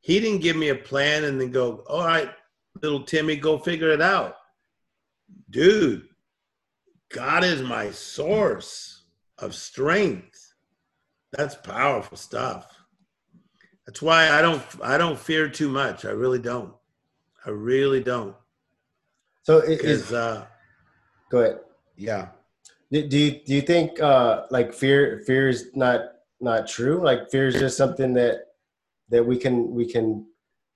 He 0.00 0.20
didn't 0.20 0.40
give 0.40 0.56
me 0.56 0.68
a 0.68 0.74
plan 0.74 1.24
and 1.24 1.40
then 1.40 1.50
go, 1.50 1.82
all 1.88 2.06
right, 2.06 2.30
little 2.82 3.02
Timmy, 3.02 3.36
go 3.36 3.58
figure 3.58 3.90
it 3.90 4.00
out. 4.00 4.36
Dude, 5.50 6.06
God 7.12 7.44
is 7.44 7.60
my 7.60 7.90
source 7.90 9.04
of 9.38 9.54
strength. 9.54 10.35
That's 11.36 11.54
powerful 11.54 12.16
stuff. 12.16 12.74
That's 13.86 14.00
why 14.00 14.30
I 14.30 14.40
don't 14.40 14.62
I 14.82 14.98
don't 14.98 15.18
fear 15.18 15.48
too 15.48 15.68
much. 15.68 16.04
I 16.04 16.10
really 16.10 16.38
don't. 16.38 16.72
I 17.44 17.50
really 17.50 18.02
don't. 18.02 18.34
So 19.42 19.58
it 19.58 19.82
is 19.82 20.12
uh 20.12 20.46
go 21.30 21.40
ahead. 21.40 21.60
Yeah. 21.94 22.28
Do 22.90 23.00
you 23.00 23.40
do 23.44 23.54
you 23.54 23.60
think 23.60 24.00
uh 24.00 24.44
like 24.50 24.72
fear 24.72 25.22
fear 25.26 25.48
is 25.48 25.68
not 25.74 26.00
not 26.40 26.66
true? 26.66 27.04
Like 27.04 27.30
fear 27.30 27.46
is 27.46 27.54
just 27.54 27.76
something 27.76 28.14
that 28.14 28.46
that 29.10 29.24
we 29.24 29.36
can 29.36 29.72
we 29.72 29.86
can 29.86 30.26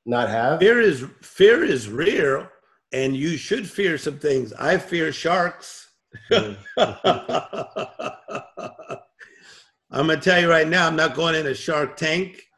not 0.05 0.29
have? 0.29 0.61
Fear 0.61 0.83
is 0.83 1.05
fear 1.23 1.65
is 1.65 1.89
real, 1.89 2.47
and 2.93 3.17
you 3.17 3.39
should 3.39 3.69
fear 3.69 3.97
some 3.97 4.19
things. 4.19 4.53
I 4.53 4.77
fear 4.77 5.11
sharks. 5.11 5.89
I'm 9.93 10.07
gonna 10.07 10.21
tell 10.21 10.41
you 10.41 10.49
right 10.49 10.69
now, 10.69 10.87
I'm 10.87 10.97
not 10.97 11.15
going 11.15 11.35
in 11.35 11.47
a 11.47 11.55
shark 11.55 11.97
tank. 11.97 12.49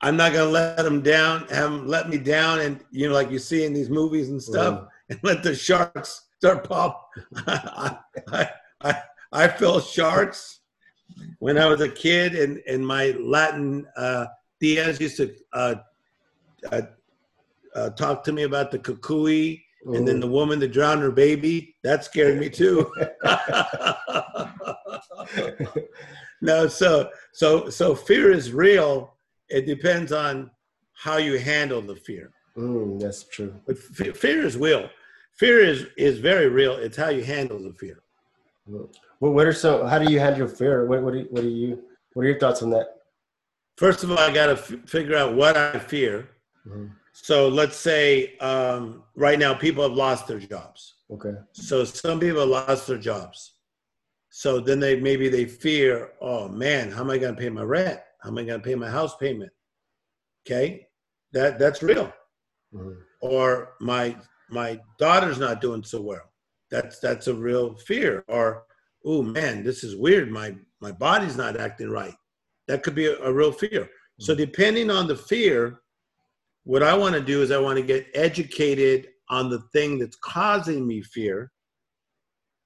I'm 0.00 0.16
not 0.16 0.32
gonna 0.32 0.50
let 0.50 0.76
them 0.76 1.00
down, 1.00 1.46
have 1.48 1.70
them 1.70 1.86
let 1.86 2.08
me 2.08 2.18
down, 2.18 2.60
and 2.60 2.80
you 2.90 3.08
know, 3.08 3.14
like 3.14 3.30
you 3.30 3.38
see 3.38 3.64
in 3.64 3.72
these 3.72 3.90
movies 3.90 4.30
and 4.30 4.42
stuff, 4.42 4.88
and 5.08 5.18
let 5.22 5.42
the 5.42 5.54
sharks 5.54 6.28
start 6.38 6.68
pop. 6.68 7.10
I, 7.46 7.98
I, 8.32 8.48
I, 8.80 9.02
I 9.32 9.48
felt 9.48 9.84
sharks 9.84 10.60
when 11.40 11.58
I 11.58 11.66
was 11.66 11.80
a 11.80 11.88
kid, 11.88 12.34
and 12.34 12.60
and 12.68 12.86
my 12.86 13.16
Latin 13.20 13.86
uh, 13.96 14.26
Diaz 14.60 15.00
used 15.00 15.16
to 15.16 15.34
uh, 15.52 15.74
uh, 16.70 16.82
uh, 17.74 17.90
talk 17.90 18.22
to 18.24 18.32
me 18.32 18.44
about 18.44 18.70
the 18.70 18.78
kukui, 18.78 19.62
and 19.84 20.06
then 20.06 20.20
the 20.20 20.26
woman 20.26 20.58
that 20.60 20.72
drowned 20.72 21.02
her 21.02 21.10
baby. 21.10 21.74
That 21.82 22.04
scared 22.04 22.38
me 22.38 22.48
too. 22.48 22.92
no, 26.40 26.68
so 26.68 27.10
so 27.32 27.68
so 27.68 27.94
fear 27.94 28.30
is 28.30 28.52
real 28.52 29.12
it 29.52 29.66
depends 29.66 30.12
on 30.12 30.50
how 30.94 31.18
you 31.18 31.38
handle 31.38 31.82
the 31.82 31.94
fear. 31.94 32.32
Mm, 32.56 33.00
that's 33.00 33.24
true. 33.24 33.54
But 33.66 33.76
f- 33.76 34.16
fear 34.16 34.44
is 34.44 34.56
real. 34.56 34.88
Fear 35.38 35.60
is 35.60 35.86
is 35.96 36.18
very 36.18 36.48
real. 36.48 36.74
It's 36.76 36.96
how 36.96 37.10
you 37.10 37.22
handle 37.22 37.62
the 37.62 37.72
fear. 37.72 38.02
Well, 38.66 39.32
what 39.32 39.46
are 39.46 39.52
some? 39.52 39.86
How 39.86 39.98
do 39.98 40.10
you 40.10 40.18
handle 40.18 40.48
fear? 40.48 40.86
What 40.86 41.02
what 41.02 41.14
do, 41.14 41.26
what 41.30 41.42
do 41.42 41.48
you? 41.48 41.82
What 42.14 42.24
are 42.24 42.28
your 42.28 42.38
thoughts 42.38 42.62
on 42.62 42.70
that? 42.70 42.86
First 43.76 44.04
of 44.04 44.10
all, 44.10 44.18
I 44.18 44.32
got 44.32 44.46
to 44.46 44.52
f- 44.52 44.86
figure 44.86 45.16
out 45.16 45.34
what 45.34 45.56
I 45.56 45.78
fear. 45.78 46.28
Mm-hmm. 46.66 46.86
So 47.12 47.48
let's 47.48 47.76
say 47.76 48.36
um, 48.38 49.04
right 49.14 49.38
now 49.38 49.54
people 49.54 49.82
have 49.82 49.92
lost 49.92 50.26
their 50.26 50.38
jobs. 50.38 50.94
Okay. 51.10 51.34
So 51.52 51.84
some 51.84 52.18
people 52.18 52.40
have 52.40 52.48
lost 52.48 52.86
their 52.86 52.98
jobs. 52.98 53.52
So 54.30 54.60
then 54.60 54.80
they 54.80 54.98
maybe 54.98 55.28
they 55.28 55.44
fear, 55.44 56.12
oh 56.22 56.48
man, 56.48 56.90
how 56.90 57.02
am 57.02 57.10
I 57.10 57.18
going 57.18 57.34
to 57.34 57.40
pay 57.40 57.50
my 57.50 57.62
rent? 57.62 58.00
How 58.22 58.30
am 58.30 58.38
I 58.38 58.44
going 58.44 58.60
to 58.60 58.66
pay 58.66 58.74
my 58.74 58.88
house 58.88 59.14
payment? 59.16 59.52
Okay, 60.46 60.86
that 61.32 61.58
that's 61.58 61.82
real. 61.82 62.12
Mm-hmm. 62.74 62.92
Or 63.20 63.74
my 63.80 64.16
my 64.48 64.80
daughter's 64.98 65.38
not 65.38 65.60
doing 65.60 65.84
so 65.84 66.00
well. 66.00 66.32
That's 66.70 66.98
that's 66.98 67.26
a 67.26 67.34
real 67.34 67.76
fear. 67.76 68.24
Or 68.26 68.64
oh 69.04 69.22
man, 69.22 69.62
this 69.62 69.84
is 69.84 69.96
weird. 69.96 70.30
My 70.30 70.56
my 70.80 70.92
body's 70.92 71.36
not 71.36 71.60
acting 71.60 71.90
right. 71.90 72.14
That 72.68 72.82
could 72.82 72.94
be 72.94 73.06
a, 73.06 73.18
a 73.18 73.30
real 73.30 73.52
fear. 73.52 73.82
Mm-hmm. 73.82 74.24
So 74.24 74.34
depending 74.34 74.90
on 74.90 75.06
the 75.06 75.16
fear, 75.16 75.81
what 76.64 76.82
I 76.82 76.94
want 76.94 77.14
to 77.14 77.20
do 77.20 77.42
is 77.42 77.50
I 77.50 77.58
want 77.58 77.76
to 77.76 77.82
get 77.82 78.06
educated 78.14 79.08
on 79.28 79.50
the 79.50 79.60
thing 79.72 79.98
that's 79.98 80.16
causing 80.16 80.86
me 80.86 81.02
fear. 81.02 81.50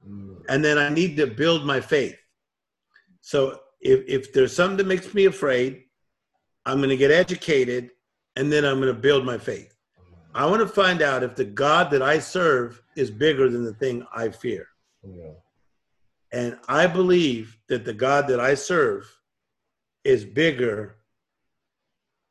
Mm. 0.06 0.42
And 0.48 0.64
then 0.64 0.78
I 0.78 0.88
need 0.88 1.16
to 1.16 1.26
build 1.26 1.64
my 1.64 1.80
faith. 1.80 2.16
So 3.20 3.60
if, 3.80 4.04
if 4.06 4.32
there's 4.32 4.54
something 4.54 4.76
that 4.78 4.86
makes 4.86 5.14
me 5.14 5.26
afraid, 5.26 5.84
I'm 6.64 6.78
going 6.78 6.90
to 6.90 6.96
get 6.96 7.10
educated 7.10 7.90
and 8.36 8.52
then 8.52 8.64
I'm 8.64 8.80
going 8.80 8.94
to 8.94 9.00
build 9.00 9.24
my 9.24 9.38
faith. 9.38 9.72
I 10.34 10.44
want 10.44 10.60
to 10.60 10.68
find 10.68 11.00
out 11.00 11.22
if 11.22 11.34
the 11.34 11.44
God 11.44 11.90
that 11.92 12.02
I 12.02 12.18
serve 12.18 12.82
is 12.94 13.10
bigger 13.10 13.48
than 13.48 13.64
the 13.64 13.72
thing 13.74 14.06
I 14.14 14.28
fear. 14.28 14.66
Yeah. 15.02 15.32
And 16.32 16.58
I 16.68 16.86
believe 16.86 17.56
that 17.68 17.86
the 17.86 17.94
God 17.94 18.28
that 18.28 18.40
I 18.40 18.54
serve 18.54 19.10
is 20.04 20.24
bigger 20.24 20.95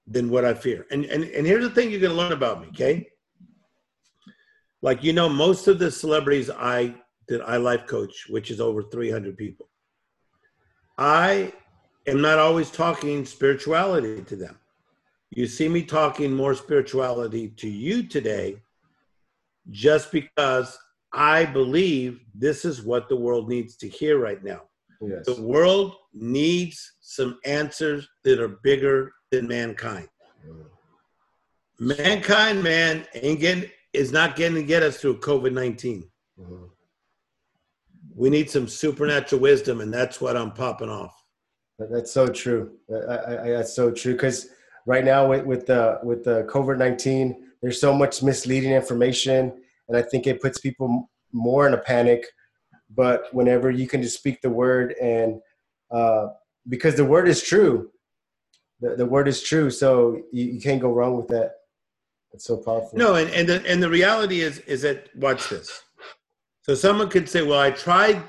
than 0.08 0.30
what 0.30 0.46
I 0.46 0.54
fear. 0.54 0.86
And, 0.92 1.06
and, 1.06 1.24
and 1.24 1.48
here's 1.48 1.64
the 1.64 1.70
thing 1.70 1.90
you're 1.90 2.00
going 2.00 2.12
to 2.12 2.18
learn 2.18 2.32
about 2.32 2.62
me, 2.62 2.68
okay? 2.68 3.08
Like, 4.82 5.04
you 5.04 5.14
know, 5.14 5.28
most 5.28 5.68
of 5.68 5.80
the 5.80 5.90
celebrities 5.90 6.50
I 6.50 6.96
that 7.28 7.42
I 7.42 7.58
life 7.58 7.88
coach, 7.88 8.28
which 8.30 8.52
is 8.52 8.62
over 8.62 8.84
300 8.84 9.36
people, 9.36 9.68
I 10.98 11.54
am 12.06 12.22
not 12.22 12.38
always 12.38 12.70
talking 12.70 13.26
spirituality 13.26 14.22
to 14.22 14.36
them. 14.36 14.60
You 15.32 15.48
see 15.48 15.68
me 15.68 15.82
talking 15.82 16.32
more 16.32 16.54
spirituality 16.54 17.50
to 17.58 17.68
you 17.68 18.04
today 18.04 18.62
just 19.72 20.12
because 20.12 20.78
I 21.12 21.46
believe 21.46 22.20
this 22.36 22.64
is 22.64 22.84
what 22.84 23.10
the 23.10 23.16
world 23.16 23.50
needs 23.50 23.76
to 23.78 23.90
hear 23.90 24.20
right 24.20 24.44
now. 24.44 24.62
Yes. 25.08 25.26
The 25.26 25.42
world 25.42 25.96
needs 26.14 26.94
some 27.02 27.40
answers 27.46 28.08
that 28.24 28.40
are 28.40 28.60
bigger 28.64 29.12
than 29.32 29.48
mankind. 29.48 30.08
Mm. 30.48 30.66
Mankind, 31.80 32.64
man, 32.64 33.06
ain't 33.14 33.40
getting 33.40 33.70
is 33.94 34.12
not 34.12 34.36
getting 34.36 34.56
to 34.56 34.64
get 34.64 34.84
us 34.84 34.98
through 34.98 35.20
COVID 35.20 35.54
19. 35.54 36.10
Mm-hmm 36.40 36.66
we 38.16 38.30
need 38.30 38.50
some 38.50 38.68
supernatural 38.68 39.42
wisdom, 39.42 39.82
and 39.82 39.94
that's 39.94 40.22
what 40.22 40.38
I'm 40.38 40.52
popping 40.52 40.90
off. 40.90 41.22
That's 41.78 42.12
so 42.12 42.28
true. 42.28 42.72
I, 42.90 43.14
I, 43.14 43.50
that's 43.50 43.76
so 43.76 43.92
true 43.92 44.14
because 44.14 44.48
right 44.86 45.04
now 45.04 45.28
with 45.28 45.46
with 45.46 45.66
the 45.66 46.00
with 46.02 46.24
the 46.24 46.44
COVID 46.50 46.78
nineteen, 46.78 47.50
there's 47.62 47.80
so 47.80 47.94
much 47.94 48.24
misleading 48.24 48.72
information, 48.72 49.54
and 49.90 49.98
I 49.98 50.02
think 50.02 50.26
it 50.26 50.42
puts 50.42 50.60
people 50.60 51.10
more 51.34 51.68
in 51.68 51.74
a 51.74 51.78
panic. 51.78 52.26
But 52.96 53.34
whenever 53.34 53.70
you 53.70 53.88
can 53.88 54.02
just 54.02 54.18
speak 54.18 54.42
the 54.42 54.50
word, 54.50 54.94
and 55.02 55.42
uh, 55.92 56.28
because 56.70 56.96
the 56.96 57.06
word 57.06 57.28
is 57.28 57.44
true, 57.44 57.92
the, 58.80 58.96
the 58.96 59.06
word 59.06 59.28
is 59.28 59.44
true, 59.44 59.70
so 59.70 60.22
you, 60.32 60.46
you 60.46 60.62
can't 60.62 60.82
go 60.82 60.92
wrong 60.92 61.18
with 61.18 61.28
that. 61.28 61.52
It's 62.34 62.46
so 62.46 62.58
powerful. 62.58 62.98
No, 62.98 63.16
and 63.16 63.30
and 63.32 63.48
the, 63.48 63.66
and 63.66 63.82
the 63.82 63.90
reality 63.90 64.42
is 64.42 64.60
is 64.60 64.82
that 64.82 65.10
watch 65.16 65.50
this 65.50 65.82
so 66.66 66.74
someone 66.74 67.10
could 67.10 67.30
say, 67.30 67.44
"Well, 67.44 67.60
I 67.60 67.70
tried, 67.70 68.24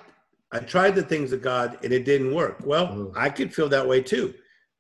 I 0.53 0.59
tried 0.59 0.95
the 0.95 1.03
things 1.03 1.33
of 1.33 1.41
God 1.41 1.79
and 1.83 1.91
it 1.91 2.05
didn't 2.05 2.35
work." 2.35 2.59
Well, 2.67 2.89
mm. 2.89 3.13
I 3.17 3.31
could 3.31 3.55
feel 3.55 3.71
that 3.71 3.89
way 3.89 4.03
too. 4.03 4.35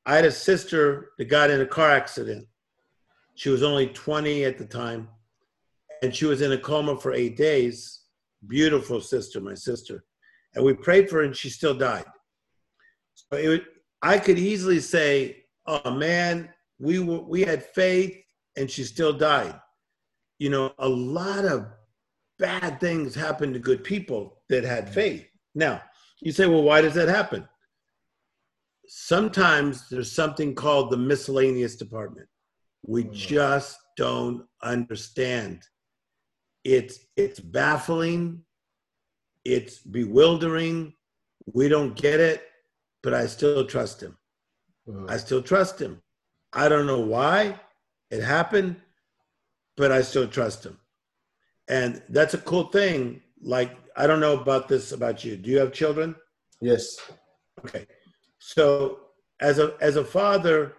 I 0.04 0.14
had 0.14 0.26
a 0.26 0.30
sister 0.30 1.12
that 1.16 1.24
got 1.24 1.48
in 1.48 1.62
a 1.62 1.66
car 1.66 1.90
accident. 1.90 2.46
She 3.34 3.48
was 3.48 3.62
only 3.62 3.86
20 3.86 4.44
at 4.44 4.58
the 4.58 4.66
time, 4.66 5.08
and 6.02 6.14
she 6.14 6.26
was 6.26 6.42
in 6.42 6.52
a 6.52 6.58
coma 6.58 7.00
for 7.00 7.14
eight 7.14 7.38
days. 7.38 7.95
Beautiful 8.48 9.00
sister, 9.00 9.40
my 9.40 9.54
sister, 9.54 10.04
and 10.54 10.64
we 10.64 10.74
prayed 10.74 11.08
for 11.08 11.16
her, 11.16 11.22
and 11.22 11.36
she 11.36 11.50
still 11.50 11.74
died. 11.74 12.04
So 13.14 13.36
it, 13.36 13.64
I 14.02 14.18
could 14.18 14.38
easily 14.38 14.80
say, 14.80 15.44
"Oh 15.66 15.90
man, 15.90 16.50
we 16.78 16.98
were, 16.98 17.20
we 17.20 17.42
had 17.42 17.64
faith, 17.64 18.16
and 18.56 18.70
she 18.70 18.84
still 18.84 19.12
died." 19.12 19.58
You 20.38 20.50
know, 20.50 20.72
a 20.78 20.88
lot 20.88 21.44
of 21.44 21.66
bad 22.38 22.80
things 22.80 23.14
happen 23.14 23.52
to 23.52 23.58
good 23.58 23.82
people 23.84 24.42
that 24.48 24.64
had 24.64 24.92
faith. 24.92 25.26
Now, 25.54 25.82
you 26.20 26.32
say, 26.32 26.46
well, 26.46 26.62
why 26.62 26.80
does 26.80 26.94
that 26.94 27.08
happen? 27.08 27.48
Sometimes 28.88 29.88
there's 29.88 30.12
something 30.12 30.54
called 30.54 30.90
the 30.90 30.96
miscellaneous 30.96 31.76
department. 31.76 32.28
We 32.86 33.04
mm. 33.04 33.12
just 33.12 33.78
don't 33.96 34.44
understand. 34.62 35.62
It's 36.66 36.98
it's 37.16 37.40
baffling, 37.40 38.42
it's 39.44 39.78
bewildering. 39.78 40.94
We 41.52 41.68
don't 41.68 41.94
get 41.94 42.18
it, 42.18 42.42
but 43.02 43.14
I 43.14 43.26
still 43.26 43.64
trust 43.66 44.02
him. 44.02 44.16
Mm. 44.88 45.08
I 45.08 45.16
still 45.16 45.42
trust 45.42 45.80
him. 45.80 46.02
I 46.52 46.68
don't 46.68 46.86
know 46.86 47.00
why 47.00 47.60
it 48.10 48.22
happened, 48.22 48.76
but 49.76 49.92
I 49.92 50.02
still 50.02 50.26
trust 50.26 50.66
him 50.66 50.78
and 51.68 52.02
that's 52.08 52.34
a 52.34 52.38
cool 52.38 52.64
thing 52.64 53.20
like 53.42 53.76
i 53.96 54.06
don't 54.06 54.20
know 54.20 54.38
about 54.38 54.68
this 54.68 54.92
about 54.92 55.24
you 55.24 55.36
do 55.36 55.50
you 55.50 55.58
have 55.58 55.72
children 55.72 56.14
yes 56.60 56.98
okay 57.64 57.86
so 58.38 59.00
as 59.40 59.58
a 59.58 59.74
as 59.80 59.96
a 59.96 60.04
father 60.04 60.74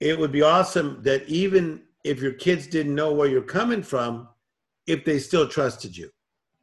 it 0.00 0.18
would 0.18 0.32
be 0.32 0.42
awesome 0.42 1.00
that 1.02 1.26
even 1.28 1.82
if 2.04 2.20
your 2.20 2.32
kids 2.32 2.66
didn't 2.66 2.94
know 2.94 3.12
where 3.12 3.28
you're 3.28 3.42
coming 3.42 3.82
from 3.82 4.28
if 4.86 5.04
they 5.04 5.18
still 5.18 5.46
trusted 5.48 5.96
you 5.96 6.10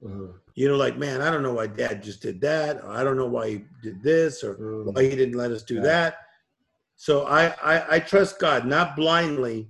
mm-hmm. 0.03 0.31
you 0.55 0.67
know 0.67 0.77
like 0.77 0.97
man 0.97 1.21
i 1.21 1.29
don't 1.29 1.43
know 1.43 1.53
why 1.53 1.67
dad 1.67 2.03
just 2.03 2.21
did 2.21 2.39
that 2.41 2.83
or 2.83 2.91
i 2.91 3.03
don't 3.03 3.17
know 3.17 3.27
why 3.27 3.49
he 3.49 3.61
did 3.81 4.01
this 4.03 4.43
or 4.43 4.55
mm-hmm. 4.55 4.91
why 4.91 5.03
he 5.03 5.15
didn't 5.15 5.37
let 5.37 5.51
us 5.51 5.63
do 5.63 5.75
yeah. 5.75 5.81
that 5.81 6.17
so 6.95 7.25
I, 7.25 7.47
I 7.63 7.95
i 7.95 7.99
trust 7.99 8.39
god 8.39 8.65
not 8.65 8.95
blindly 8.95 9.69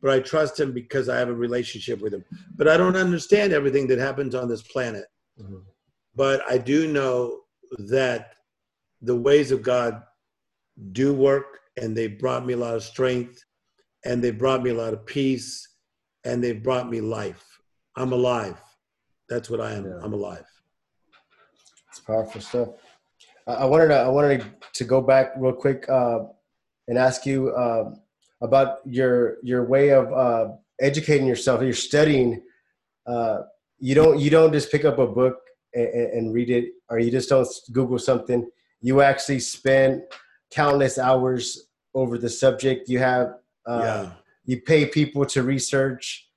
but 0.00 0.12
I 0.12 0.20
trust 0.20 0.58
him 0.58 0.72
because 0.72 1.08
I 1.08 1.18
have 1.18 1.28
a 1.28 1.34
relationship 1.34 2.00
with 2.00 2.14
him. 2.14 2.24
But 2.56 2.68
I 2.68 2.76
don't 2.76 2.96
understand 2.96 3.52
everything 3.52 3.86
that 3.88 3.98
happens 3.98 4.34
on 4.34 4.48
this 4.48 4.62
planet. 4.62 5.04
Mm-hmm. 5.40 5.58
But 6.14 6.42
I 6.48 6.58
do 6.58 6.90
know 6.90 7.40
that 7.78 8.34
the 9.02 9.16
ways 9.16 9.52
of 9.52 9.62
God 9.62 10.02
do 10.92 11.14
work, 11.14 11.60
and 11.80 11.96
they 11.96 12.06
brought 12.06 12.46
me 12.46 12.54
a 12.54 12.56
lot 12.56 12.74
of 12.74 12.82
strength, 12.82 13.44
and 14.04 14.22
they 14.22 14.30
brought 14.30 14.62
me 14.62 14.70
a 14.70 14.74
lot 14.74 14.92
of 14.92 15.06
peace, 15.06 15.66
and 16.24 16.42
they 16.42 16.52
brought 16.52 16.90
me 16.90 17.00
life. 17.00 17.49
I'm 18.00 18.12
alive. 18.12 18.56
That's 19.28 19.48
what 19.50 19.60
I 19.60 19.72
am. 19.72 19.84
Yeah. 19.84 20.00
I'm 20.02 20.12
alive. 20.12 20.44
It's 21.88 22.00
powerful 22.00 22.40
stuff. 22.40 22.68
I 23.46 23.64
wanted 23.64 23.88
to 23.88 23.96
I 23.96 24.08
wanted 24.08 24.44
to 24.74 24.84
go 24.84 25.00
back 25.00 25.32
real 25.36 25.52
quick 25.52 25.88
uh, 25.88 26.20
and 26.88 26.98
ask 26.98 27.26
you. 27.26 27.50
Uh, 27.50 27.90
about 28.40 28.78
your 28.84 29.36
your 29.42 29.64
way 29.64 29.90
of 29.90 30.12
uh, 30.12 30.48
educating 30.80 31.26
yourself. 31.26 31.62
You're 31.62 31.72
studying. 31.72 32.42
Uh, 33.06 33.40
you 33.78 33.94
don't 33.94 34.18
you 34.18 34.30
don't 34.30 34.52
just 34.52 34.70
pick 34.70 34.84
up 34.84 34.98
a 34.98 35.06
book 35.06 35.36
and, 35.74 35.88
and, 35.88 36.34
read 36.34 36.50
it, 36.50 36.72
or 36.88 36.98
you 36.98 37.10
just 37.10 37.28
don't 37.28 37.48
Google 37.72 37.98
something. 37.98 38.48
You 38.80 39.00
actually 39.02 39.40
spend 39.40 40.02
countless 40.50 40.98
hours 40.98 41.66
over 41.94 42.18
the 42.18 42.28
subject. 42.28 42.88
You 42.88 42.98
have 42.98 43.34
uh, 43.66 43.82
yeah. 43.82 44.10
you 44.44 44.60
pay 44.62 44.86
people 44.86 45.24
to 45.26 45.42
research. 45.42 46.28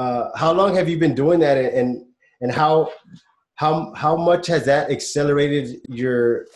Uh, 0.00 0.30
how 0.34 0.50
long 0.50 0.74
have 0.74 0.88
you 0.88 0.98
been 0.98 1.14
doing 1.14 1.38
that, 1.40 1.58
and 1.58 2.06
and 2.40 2.50
how 2.50 2.90
how 3.56 3.92
how 3.92 4.16
much 4.16 4.46
has 4.46 4.64
that 4.64 4.90
accelerated 4.90 5.78
your 5.88 6.46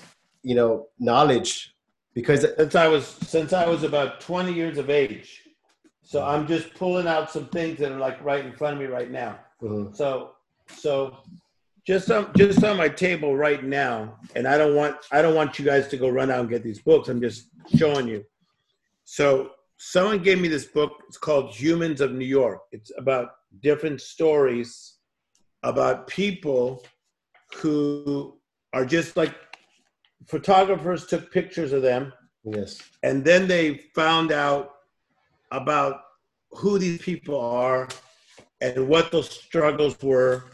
you 0.42 0.54
know 0.54 0.87
knowledge? 0.98 1.74
Because 2.14 2.46
since 2.57 2.74
I 2.74 2.88
was 2.88 3.07
since 3.07 3.52
I 3.52 3.68
was 3.68 3.83
about 3.83 4.22
20 4.22 4.50
years 4.50 4.78
of 4.78 4.88
age, 4.88 5.42
so 6.02 6.24
I'm 6.24 6.46
just 6.46 6.72
pulling 6.72 7.07
out 7.07 7.30
some 7.30 7.48
things 7.48 7.78
that 7.80 7.92
are 7.92 7.98
like 7.98 8.24
right 8.24 8.42
in 8.42 8.52
front 8.54 8.76
of 8.76 8.80
me 8.80 8.87
right 8.87 9.11
now. 9.11 9.38
Mhm. 9.61 9.94
So 9.94 10.37
so 10.68 11.18
just 11.87 12.11
on 12.11 12.33
just 12.35 12.64
on 12.64 12.78
my 12.78 12.88
table 12.88 13.37
right 13.37 13.62
now, 13.62 14.16
and 14.35 14.48
I 14.48 14.57
don't 14.57 14.74
want 14.74 14.96
I 15.12 15.20
don't 15.20 15.35
want 15.35 15.59
you 15.59 15.66
guys 15.66 15.87
to 15.88 15.98
go 15.98 16.09
run 16.09 16.30
out 16.30 16.40
and 16.40 16.48
get 16.48 16.62
these 16.62 16.80
books. 16.80 17.11
I'm 17.11 17.20
just 17.20 17.50
showing 17.76 18.09
you. 18.09 18.24
So 19.04 19.50
someone 19.85 20.23
gave 20.23 20.40
me 20.40 20.49
this 20.49 20.64
book. 20.64 20.92
It's 21.09 21.18
called 21.18 21.51
Humans 21.51 22.01
of 22.01 22.12
New 22.12 22.25
York. 22.25 22.62
It's 22.73 22.90
about 22.97 23.33
different 23.61 24.01
stories 24.01 24.94
about 25.62 26.07
people 26.07 26.85
who 27.57 28.38
are 28.73 28.87
just 28.87 29.16
like 29.16 29.35
photographers 30.27 31.07
took 31.07 31.31
pictures 31.31 31.73
of 31.73 31.83
them 31.83 32.12
yes, 32.44 32.83
and 33.03 33.25
then 33.25 33.47
they 33.47 33.85
found 33.94 34.33
out 34.33 34.70
about 35.53 36.01
who 36.51 36.79
these 36.79 37.01
people 37.01 37.38
are 37.38 37.87
and 38.61 38.88
what 38.88 39.12
those 39.12 39.29
struggles 39.29 39.97
were 40.03 40.44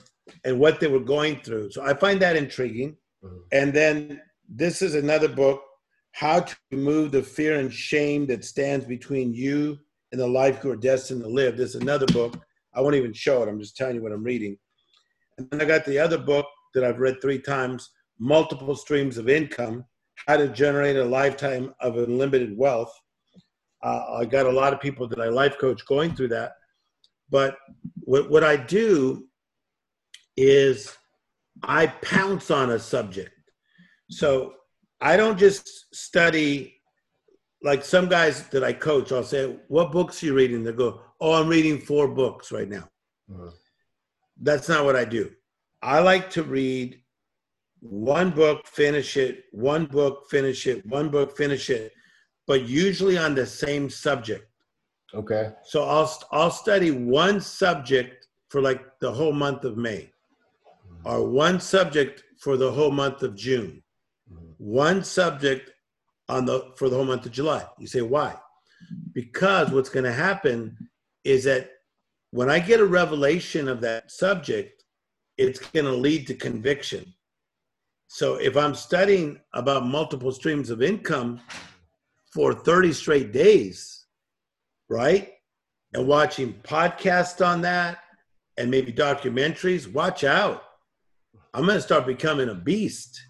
and 0.45 0.59
what 0.59 0.81
they 0.81 0.89
were 0.89 1.07
going 1.17 1.37
through. 1.41 1.71
So 1.71 1.83
I 1.83 1.95
find 1.95 2.21
that 2.21 2.37
intriguing. 2.37 2.97
Mhm. 3.25 3.43
And 3.53 3.73
then 3.73 4.23
this 4.49 4.83
is 4.83 4.95
another 4.95 5.29
book, 5.29 5.63
How 6.13 6.41
to 6.41 6.57
Remove 6.71 7.13
the 7.13 7.23
Fear 7.23 7.61
and 7.61 7.73
Shame 7.73 8.27
That 8.27 8.45
Stands 8.45 8.85
Between 8.85 9.33
You 9.33 9.79
and 10.13 10.21
the 10.21 10.27
Life 10.27 10.63
You 10.65 10.71
Are 10.71 10.77
Destined 10.77 11.23
to 11.23 11.29
Live. 11.29 11.57
There's 11.57 11.77
another 11.77 12.07
book. 12.07 12.41
I 12.75 12.81
won't 12.81 12.95
even 12.95 13.13
show 13.13 13.43
it. 13.43 13.49
I'm 13.49 13.61
just 13.61 13.77
telling 13.77 13.97
you 13.97 14.03
what 14.03 14.13
I'm 14.13 14.25
reading. 14.25 14.57
And 15.39 15.49
then 15.51 15.61
I 15.61 15.65
got 15.65 15.85
the 15.85 15.99
other 15.99 16.19
book 16.19 16.47
that 16.75 16.85
I've 16.85 16.99
read 16.99 17.21
three 17.21 17.41
times, 17.41 17.91
Multiple 18.19 18.77
Streams 18.77 19.19
of 19.19 19.29
Income, 19.29 19.85
How 20.27 20.37
to 20.37 20.49
Generate 20.49 20.97
a 20.97 21.05
Lifetime 21.05 21.75
of 21.81 21.97
Unlimited 21.97 22.57
Wealth. 22.57 22.93
Uh, 23.83 24.19
I 24.19 24.25
got 24.25 24.47
a 24.47 24.53
lot 24.53 24.73
of 24.73 24.81
people 24.81 25.09
that 25.09 25.21
I 25.21 25.29
life 25.29 25.59
coach 25.59 25.85
going 25.87 26.15
through 26.15 26.29
that. 26.29 26.53
But 27.31 27.57
what, 28.01 28.31
what 28.31 28.45
I 28.45 28.57
do 28.57 29.27
is 30.37 30.95
I 31.63 31.87
pounce 31.87 32.51
on 32.51 32.71
a 32.71 32.79
subject. 32.79 33.31
So 34.11 34.55
I 35.01 35.17
don't 35.17 35.39
just 35.39 35.95
study 35.95 36.81
like 37.63 37.85
some 37.85 38.09
guys 38.09 38.49
that 38.49 38.65
I 38.65 38.73
coach, 38.73 39.13
I'll 39.13 39.23
say, 39.25 39.57
What 39.69 39.93
books 39.93 40.23
are 40.23 40.27
you 40.27 40.35
reading? 40.35 40.63
They 40.65 40.73
go, 40.73 41.01
Oh, 41.21 41.33
I'm 41.35 41.49
reading 41.49 41.79
four 41.81 42.09
books 42.09 42.53
right 42.53 42.69
now. 42.69 42.89
Mhm. 43.31 43.53
That's 44.43 44.69
not 44.69 44.85
what 44.85 44.97
I 44.97 45.05
do. 45.05 45.31
I 45.83 46.01
like 46.01 46.31
to 46.31 46.43
read 46.43 47.03
one 47.81 48.31
book, 48.31 48.67
finish 48.67 49.17
it, 49.17 49.45
one 49.53 49.87
book, 49.87 50.29
finish 50.31 50.67
it, 50.67 50.85
one 50.87 51.09
book, 51.09 51.37
finish 51.37 51.71
it, 51.71 51.93
but 52.47 52.63
usually 52.69 53.17
on 53.17 53.35
the 53.35 53.47
same 53.47 53.89
subject. 53.89 54.47
okay, 55.15 55.53
So 55.65 55.85
I'll 55.85 56.11
I'll 56.31 56.51
study 56.51 56.91
one 56.91 57.41
subject 57.41 58.29
for 58.49 58.61
like 58.61 58.99
the 59.01 59.11
whole 59.11 59.33
month 59.33 59.65
of 59.65 59.77
May, 59.77 60.13
or 61.05 61.27
one 61.29 61.59
subject 61.61 62.25
for 62.39 62.57
the 62.57 62.71
whole 62.71 62.91
month 62.91 63.23
of 63.23 63.35
June. 63.35 63.83
One 64.61 65.03
subject 65.03 65.71
on 66.29 66.45
the 66.45 66.73
for 66.77 66.91
the 66.91 66.97
whole 66.97 67.07
month 67.07 67.25
of 67.25 67.33
July. 67.33 67.65
You 67.79 67.87
say 67.87 68.03
why? 68.03 68.37
Because 69.13 69.71
what's 69.71 69.89
going 69.89 70.05
to 70.05 70.13
happen 70.13 70.77
is 71.25 71.45
that 71.45 71.71
when 72.31 72.51
I 72.51 72.61
get 72.61 72.81
a 72.81 72.85
revelation 72.85 73.69
of 73.69 73.81
that 73.81 74.11
subject, 74.11 74.85
it's 75.39 75.59
going 75.59 75.87
to 75.87 75.93
lead 75.93 76.27
to 76.27 76.35
conviction. 76.35 77.15
So 78.09 78.35
if 78.35 78.57
I'm 78.57 78.75
studying 78.75 79.41
about 79.55 79.87
multiple 79.87 80.33
streams 80.33 80.69
of 80.69 80.83
income 80.83 81.41
for 82.33 82.53
30 82.53 82.93
straight 82.93 83.33
days, 83.33 84.05
right? 84.89 85.33
And 85.95 86.07
watching 86.07 86.55
podcasts 86.63 87.45
on 87.45 87.63
that 87.63 87.99
and 88.59 88.71
maybe 88.71 88.93
documentaries, 88.93 89.91
watch 89.91 90.23
out. 90.23 90.63
I'm 91.55 91.65
going 91.65 91.79
to 91.79 91.83
start 91.83 92.07
becoming 92.07 92.51
a 92.51 92.55
beast. 92.55 93.21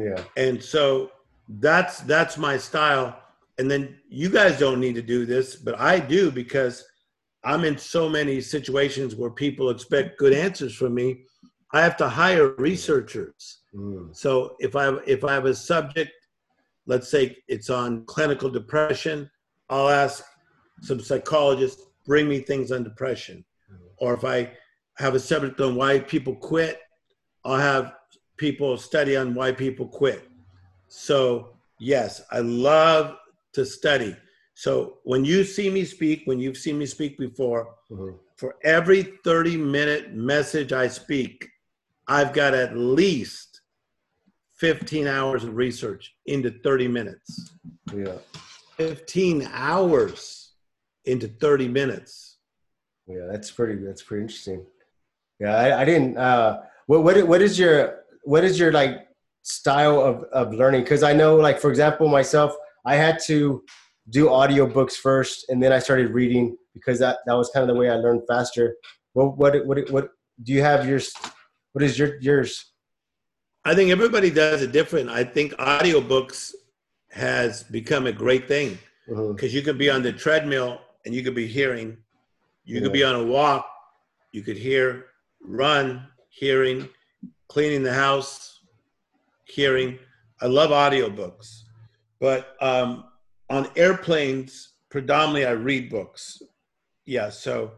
Yeah, 0.00 0.24
And 0.36 0.62
so 0.62 1.10
that's 1.48 2.00
that's 2.00 2.38
my 2.38 2.56
style. 2.56 3.20
And 3.58 3.70
then 3.70 3.98
you 4.08 4.30
guys 4.30 4.58
don't 4.58 4.80
need 4.80 4.94
to 4.94 5.02
do 5.02 5.26
this, 5.26 5.56
but 5.56 5.78
I 5.78 6.00
do 6.00 6.30
because 6.30 6.84
I'm 7.44 7.64
in 7.64 7.76
so 7.76 8.08
many 8.08 8.40
situations 8.40 9.14
where 9.14 9.30
people 9.30 9.70
expect 9.70 10.18
good 10.18 10.32
answers 10.32 10.74
from 10.74 10.94
me. 10.94 11.24
I 11.72 11.82
have 11.82 11.96
to 11.98 12.08
hire 12.08 12.54
researchers. 12.56 13.60
Mm. 13.74 14.14
So 14.14 14.56
if 14.58 14.76
I 14.76 14.96
if 15.06 15.24
I 15.24 15.34
have 15.34 15.46
a 15.46 15.54
subject, 15.54 16.12
let's 16.86 17.08
say 17.08 17.36
it's 17.48 17.70
on 17.70 18.04
clinical 18.06 18.50
depression, 18.50 19.30
I'll 19.68 19.88
ask 19.88 20.24
some 20.82 21.00
psychologists 21.00 21.86
bring 22.06 22.28
me 22.28 22.40
things 22.40 22.72
on 22.72 22.82
depression. 22.82 23.44
Or 23.98 24.14
if 24.14 24.24
I 24.24 24.52
have 24.98 25.14
a 25.14 25.20
subject 25.20 25.60
on 25.60 25.76
why 25.76 26.00
people 26.00 26.34
quit, 26.34 26.80
I'll 27.44 27.56
have 27.56 27.94
people 28.40 28.78
study 28.78 29.16
on 29.18 29.34
why 29.34 29.52
people 29.52 29.86
quit. 29.86 30.26
So 30.88 31.52
yes, 31.78 32.22
I 32.32 32.38
love 32.40 33.16
to 33.52 33.66
study. 33.66 34.16
So 34.54 34.98
when 35.04 35.26
you 35.26 35.44
see 35.44 35.68
me 35.70 35.84
speak, 35.84 36.22
when 36.24 36.38
you've 36.40 36.56
seen 36.56 36.78
me 36.78 36.86
speak 36.86 37.18
before, 37.18 37.74
Mhm. 37.90 38.18
for 38.36 38.56
every 38.64 39.02
30 39.24 39.56
minute 39.58 40.14
message 40.14 40.72
I 40.72 40.88
speak, 40.88 41.50
I've 42.08 42.32
got 42.32 42.54
at 42.54 42.74
least 42.76 43.60
15 44.54 45.06
hours 45.06 45.44
of 45.44 45.54
research 45.54 46.14
into 46.26 46.50
30 46.50 46.88
minutes. 46.88 47.52
yeah, 47.94 48.18
15 48.76 49.48
hours 49.52 50.52
into 51.04 51.28
30 51.28 51.68
minutes. 51.68 52.38
yeah. 53.06 53.26
That's 53.30 53.50
pretty. 53.50 53.76
That's 53.84 54.02
pretty 54.02 54.22
interesting. 54.22 54.64
Yeah, 55.40 55.54
I, 55.56 55.80
I 55.82 55.84
didn't. 55.84 56.16
Uh, 56.16 56.62
what 56.86 57.02
what 57.04 57.16
what 57.26 57.42
is 57.42 57.58
your 57.58 58.04
what 58.24 58.44
is 58.44 58.58
your 58.58 58.72
like 58.72 59.08
style 59.42 60.00
of 60.00 60.24
of 60.32 60.52
learning? 60.54 60.82
Because 60.82 61.02
I 61.02 61.12
know, 61.12 61.36
like 61.36 61.58
for 61.58 61.70
example, 61.70 62.08
myself, 62.08 62.54
I 62.84 62.96
had 62.96 63.18
to 63.26 63.62
do 64.08 64.26
audiobooks 64.26 64.94
first, 64.94 65.46
and 65.48 65.62
then 65.62 65.72
I 65.72 65.78
started 65.78 66.10
reading 66.10 66.56
because 66.74 66.98
that 66.98 67.18
that 67.26 67.34
was 67.34 67.50
kind 67.50 67.68
of 67.68 67.74
the 67.74 67.80
way 67.80 67.90
I 67.90 67.94
learned 67.96 68.22
faster. 68.28 68.76
What 69.12 69.36
what 69.36 69.66
what 69.66 69.90
what 69.90 70.08
do 70.42 70.52
you 70.52 70.62
have 70.62 70.88
yours? 70.88 71.12
What 71.72 71.82
is 71.82 71.98
your 71.98 72.20
yours? 72.20 72.72
I 73.64 73.74
think 73.74 73.90
everybody 73.90 74.30
does 74.30 74.62
it 74.62 74.72
different. 74.72 75.10
I 75.10 75.24
think 75.24 75.52
audiobooks 75.54 76.54
has 77.10 77.62
become 77.62 78.06
a 78.06 78.12
great 78.12 78.48
thing 78.48 78.78
mm-hmm. 79.08 79.32
because 79.32 79.52
you 79.52 79.62
could 79.62 79.76
be 79.76 79.90
on 79.90 80.02
the 80.02 80.12
treadmill 80.12 80.80
and 81.04 81.14
you 81.14 81.22
could 81.22 81.34
be 81.34 81.46
hearing. 81.46 81.98
You 82.64 82.80
could 82.80 82.92
be 82.92 83.02
on 83.02 83.16
a 83.16 83.24
walk, 83.24 83.66
you 84.32 84.42
could 84.42 84.56
hear, 84.56 85.06
run, 85.42 86.06
hearing, 86.28 86.88
cleaning 87.50 87.82
the 87.82 87.92
house, 87.92 88.60
hearing. 89.44 89.98
I 90.40 90.46
love 90.46 90.70
audiobooks. 90.70 91.62
But 92.20 92.54
um, 92.60 93.04
on 93.50 93.68
airplanes, 93.74 94.74
predominantly 94.88 95.46
I 95.46 95.50
read 95.50 95.90
books. 95.90 96.40
Yeah, 97.06 97.28
so 97.28 97.72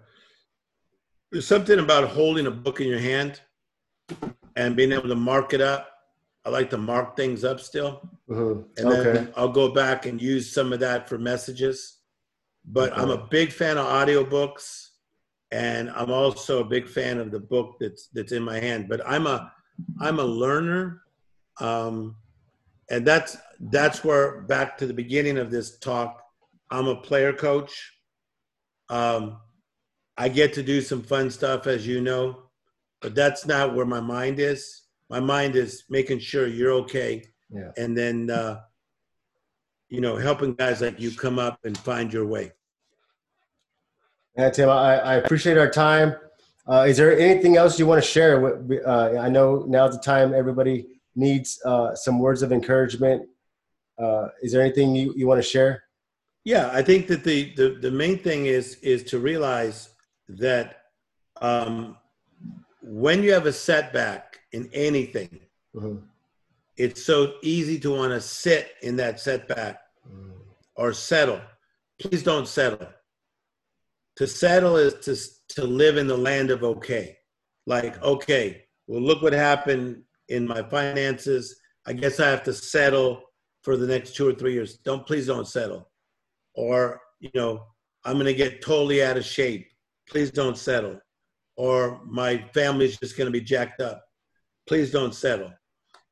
there's 1.30 1.46
something 1.46 1.78
about 1.78 2.06
holding 2.10 2.46
a 2.46 2.50
book 2.50 2.82
in 2.82 2.86
your 2.86 2.98
hand 2.98 3.40
and 4.56 4.76
being 4.76 4.92
able 4.92 5.08
to 5.08 5.14
mark 5.16 5.54
it 5.54 5.62
up. 5.62 5.88
I 6.44 6.50
like 6.50 6.68
to 6.70 6.76
mark 6.78 7.16
things 7.16 7.42
up 7.42 7.58
still. 7.58 8.06
Mhm. 8.28 8.66
And 8.76 8.88
Okay. 8.88 9.02
then 9.12 9.32
I'll 9.36 9.48
go 9.48 9.72
back 9.72 10.04
and 10.04 10.20
use 10.20 10.52
some 10.52 10.74
of 10.74 10.80
that 10.80 11.08
for 11.08 11.16
messages. 11.16 11.98
But 12.66 12.96
I'm 12.96 13.10
a 13.10 13.26
big 13.26 13.52
fan 13.52 13.78
of 13.78 13.86
audiobooks 13.86 14.88
and 15.50 15.90
I'm 15.90 16.10
also 16.10 16.60
a 16.60 16.64
big 16.64 16.86
fan 16.88 17.18
of 17.18 17.30
the 17.30 17.40
book 17.40 17.76
that's 17.80 18.08
that's 18.08 18.32
in 18.32 18.42
my 18.42 18.58
hand. 18.58 18.88
But 18.88 19.00
I'm 19.06 19.26
a 19.26 19.52
I'm 20.00 20.18
a 20.18 20.24
learner. 20.24 21.02
Um, 21.60 22.16
and 22.90 23.06
that's 23.06 23.36
that's 23.60 24.02
where 24.04 24.42
back 24.42 24.76
to 24.78 24.86
the 24.86 24.94
beginning 24.94 25.38
of 25.38 25.50
this 25.50 25.78
talk, 25.78 26.22
I'm 26.70 26.88
a 26.88 26.96
player 26.96 27.32
coach. 27.32 27.92
Um, 28.88 29.38
I 30.16 30.28
get 30.28 30.52
to 30.54 30.62
do 30.62 30.80
some 30.80 31.02
fun 31.02 31.30
stuff 31.30 31.66
as 31.66 31.86
you 31.86 32.00
know, 32.00 32.42
but 33.00 33.14
that's 33.14 33.46
not 33.46 33.74
where 33.74 33.86
my 33.86 34.00
mind 34.00 34.40
is. 34.40 34.82
My 35.08 35.20
mind 35.20 35.56
is 35.56 35.84
making 35.88 36.18
sure 36.18 36.46
you're 36.46 36.72
okay 36.72 37.22
Yeah. 37.50 37.70
and 37.76 37.96
then 37.96 38.30
uh, 38.30 38.60
you 39.88 40.00
know 40.00 40.16
helping 40.16 40.54
guys 40.54 40.80
like 40.80 40.98
you 40.98 41.10
come 41.10 41.38
up 41.38 41.58
and 41.64 41.76
find 41.76 42.10
your 42.12 42.26
way 42.26 42.52
Yeah, 44.36 44.48
Tim, 44.50 44.70
I, 44.70 44.96
I 44.98 45.14
appreciate 45.16 45.58
our 45.58 45.68
time. 45.70 46.14
Uh, 46.68 46.86
is 46.88 46.96
there 46.96 47.18
anything 47.18 47.56
else 47.56 47.78
you 47.78 47.86
want 47.86 48.02
to 48.02 48.08
share? 48.08 48.62
Uh, 48.86 49.18
I 49.18 49.28
know 49.28 49.64
now's 49.66 49.96
the 49.96 50.02
time 50.02 50.32
everybody 50.32 50.86
needs 51.16 51.60
uh, 51.64 51.94
some 51.94 52.18
words 52.18 52.42
of 52.42 52.52
encouragement. 52.52 53.28
uh, 53.98 54.28
is 54.42 54.52
there 54.52 54.62
anything 54.62 54.94
you, 54.94 55.12
you 55.16 55.26
want 55.26 55.38
to 55.38 55.48
share? 55.48 55.84
Yeah, 56.44 56.70
I 56.72 56.82
think 56.82 57.06
that 57.06 57.24
the, 57.24 57.54
the, 57.54 57.78
the 57.80 57.90
main 57.90 58.18
thing 58.18 58.46
is 58.46 58.76
is 58.76 59.04
to 59.04 59.18
realize 59.18 59.90
that 60.28 60.82
um, 61.40 61.96
when 62.82 63.22
you 63.22 63.32
have 63.32 63.46
a 63.46 63.52
setback 63.52 64.40
in 64.52 64.68
anything, 64.72 65.40
mm-hmm. 65.74 65.98
it's 66.76 67.04
so 67.04 67.34
easy 67.42 67.78
to 67.80 67.94
want 67.94 68.12
to 68.12 68.20
sit 68.20 68.72
in 68.82 68.96
that 68.96 69.20
setback 69.20 69.80
mm. 70.12 70.32
or 70.74 70.92
settle. 70.92 71.40
Please 72.00 72.24
don't 72.24 72.48
settle. 72.48 72.88
To 74.16 74.26
settle 74.26 74.76
is 74.76 74.94
to, 75.04 75.16
to 75.54 75.64
live 75.64 75.96
in 75.96 76.06
the 76.06 76.16
land 76.16 76.50
of 76.50 76.62
okay. 76.62 77.16
Like, 77.66 78.00
okay, 78.02 78.64
well, 78.86 79.00
look 79.00 79.22
what 79.22 79.32
happened 79.32 80.02
in 80.28 80.46
my 80.46 80.62
finances. 80.62 81.60
I 81.86 81.92
guess 81.92 82.20
I 82.20 82.28
have 82.28 82.42
to 82.44 82.52
settle 82.52 83.22
for 83.62 83.76
the 83.76 83.86
next 83.86 84.16
two 84.16 84.28
or 84.28 84.34
three 84.34 84.52
years. 84.52 84.78
Don't 84.78 85.06
please 85.06 85.26
don't 85.26 85.46
settle. 85.46 85.90
Or, 86.54 87.00
you 87.20 87.30
know, 87.34 87.64
I'm 88.04 88.14
going 88.14 88.26
to 88.26 88.34
get 88.34 88.62
totally 88.62 89.02
out 89.02 89.16
of 89.16 89.24
shape. 89.24 89.68
Please 90.08 90.30
don't 90.30 90.58
settle. 90.58 90.98
Or 91.56 92.00
my 92.04 92.44
family's 92.52 92.98
just 92.98 93.16
going 93.16 93.26
to 93.26 93.32
be 93.32 93.40
jacked 93.40 93.80
up. 93.80 94.02
Please 94.66 94.90
don't 94.90 95.14
settle. 95.14 95.52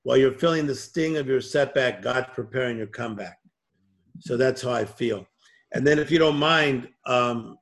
While 0.02 0.16
you're 0.16 0.32
feeling 0.32 0.66
the 0.66 0.74
sting 0.74 1.16
of 1.16 1.26
your 1.26 1.40
setback, 1.40 2.02
God's 2.02 2.28
preparing 2.32 2.78
your 2.78 2.86
comeback. 2.86 3.38
So 4.20 4.36
that's 4.36 4.62
how 4.62 4.72
I 4.72 4.84
feel. 4.84 5.26
And 5.72 5.86
then, 5.86 5.98
if 5.98 6.10
you 6.10 6.18
don't 6.18 6.38
mind, 6.38 6.88
um, 7.06 7.56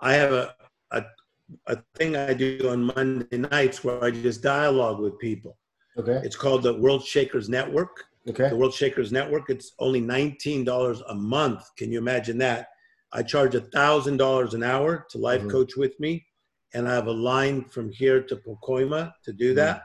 I 0.00 0.14
have 0.14 0.32
a, 0.32 0.54
a, 1.66 1.78
thing 1.94 2.16
I 2.16 2.34
do 2.34 2.68
on 2.70 2.92
Monday 2.94 3.38
nights 3.38 3.84
where 3.84 4.02
I 4.02 4.10
just 4.10 4.42
dialogue 4.42 5.00
with 5.00 5.18
people. 5.18 5.56
Okay. 5.98 6.20
It's 6.24 6.36
called 6.36 6.62
the 6.62 6.74
World 6.74 7.04
Shakers 7.04 7.48
Network. 7.48 8.04
Okay. 8.28 8.48
The 8.48 8.56
World 8.56 8.74
Shakers 8.74 9.12
Network. 9.12 9.50
It's 9.50 9.72
only 9.78 10.00
$19 10.00 11.02
a 11.08 11.14
month. 11.14 11.64
Can 11.76 11.90
you 11.92 11.98
imagine 11.98 12.38
that? 12.38 12.68
I 13.12 13.22
charge 13.22 13.52
$1,000 13.52 14.54
an 14.54 14.62
hour 14.62 15.06
to 15.10 15.18
life 15.18 15.40
mm-hmm. 15.40 15.50
coach 15.50 15.76
with 15.76 15.98
me. 16.00 16.26
And 16.74 16.88
I 16.88 16.94
have 16.94 17.06
a 17.06 17.12
line 17.12 17.64
from 17.64 17.90
here 17.90 18.22
to 18.22 18.36
Pacoima 18.36 19.12
to 19.24 19.32
do 19.32 19.50
mm-hmm. 19.50 19.56
that. 19.56 19.82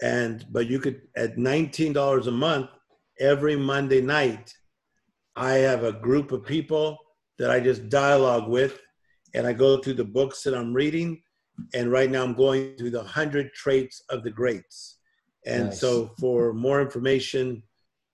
And, 0.00 0.46
but 0.50 0.68
you 0.68 0.78
could, 0.78 1.02
at 1.16 1.36
$19 1.36 2.26
a 2.26 2.30
month, 2.30 2.70
every 3.20 3.56
Monday 3.56 4.00
night, 4.00 4.52
I 5.36 5.52
have 5.54 5.84
a 5.84 5.92
group 5.92 6.32
of 6.32 6.44
people 6.44 6.98
that 7.38 7.50
I 7.50 7.60
just 7.60 7.88
dialogue 7.88 8.48
with. 8.48 8.80
And 9.34 9.46
I 9.46 9.52
go 9.52 9.78
through 9.78 9.94
the 9.94 10.04
books 10.04 10.42
that 10.42 10.54
I'm 10.54 10.74
reading. 10.74 11.22
And 11.74 11.92
right 11.92 12.10
now 12.10 12.22
I'm 12.22 12.34
going 12.34 12.76
through 12.76 12.90
the 12.90 12.98
100 12.98 13.52
traits 13.52 14.02
of 14.08 14.22
the 14.22 14.30
greats 14.30 14.98
and 15.44 15.66
nice. 15.66 15.80
so 15.80 16.10
for 16.18 16.52
more 16.52 16.80
information, 16.80 17.62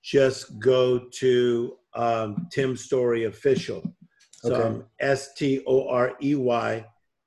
just 0.03 0.59
go 0.59 0.99
to 0.99 1.77
um, 1.95 2.49
Tim 2.51 2.77
Storey 2.77 3.25
Official. 3.25 3.83
So 4.33 4.55
okay. 4.55 4.69
um, 4.69 4.85
S 5.01 5.35
T 5.35 5.63
O 5.67 5.89
R 5.89 6.13
E 6.23 6.35
Y, 6.35 6.87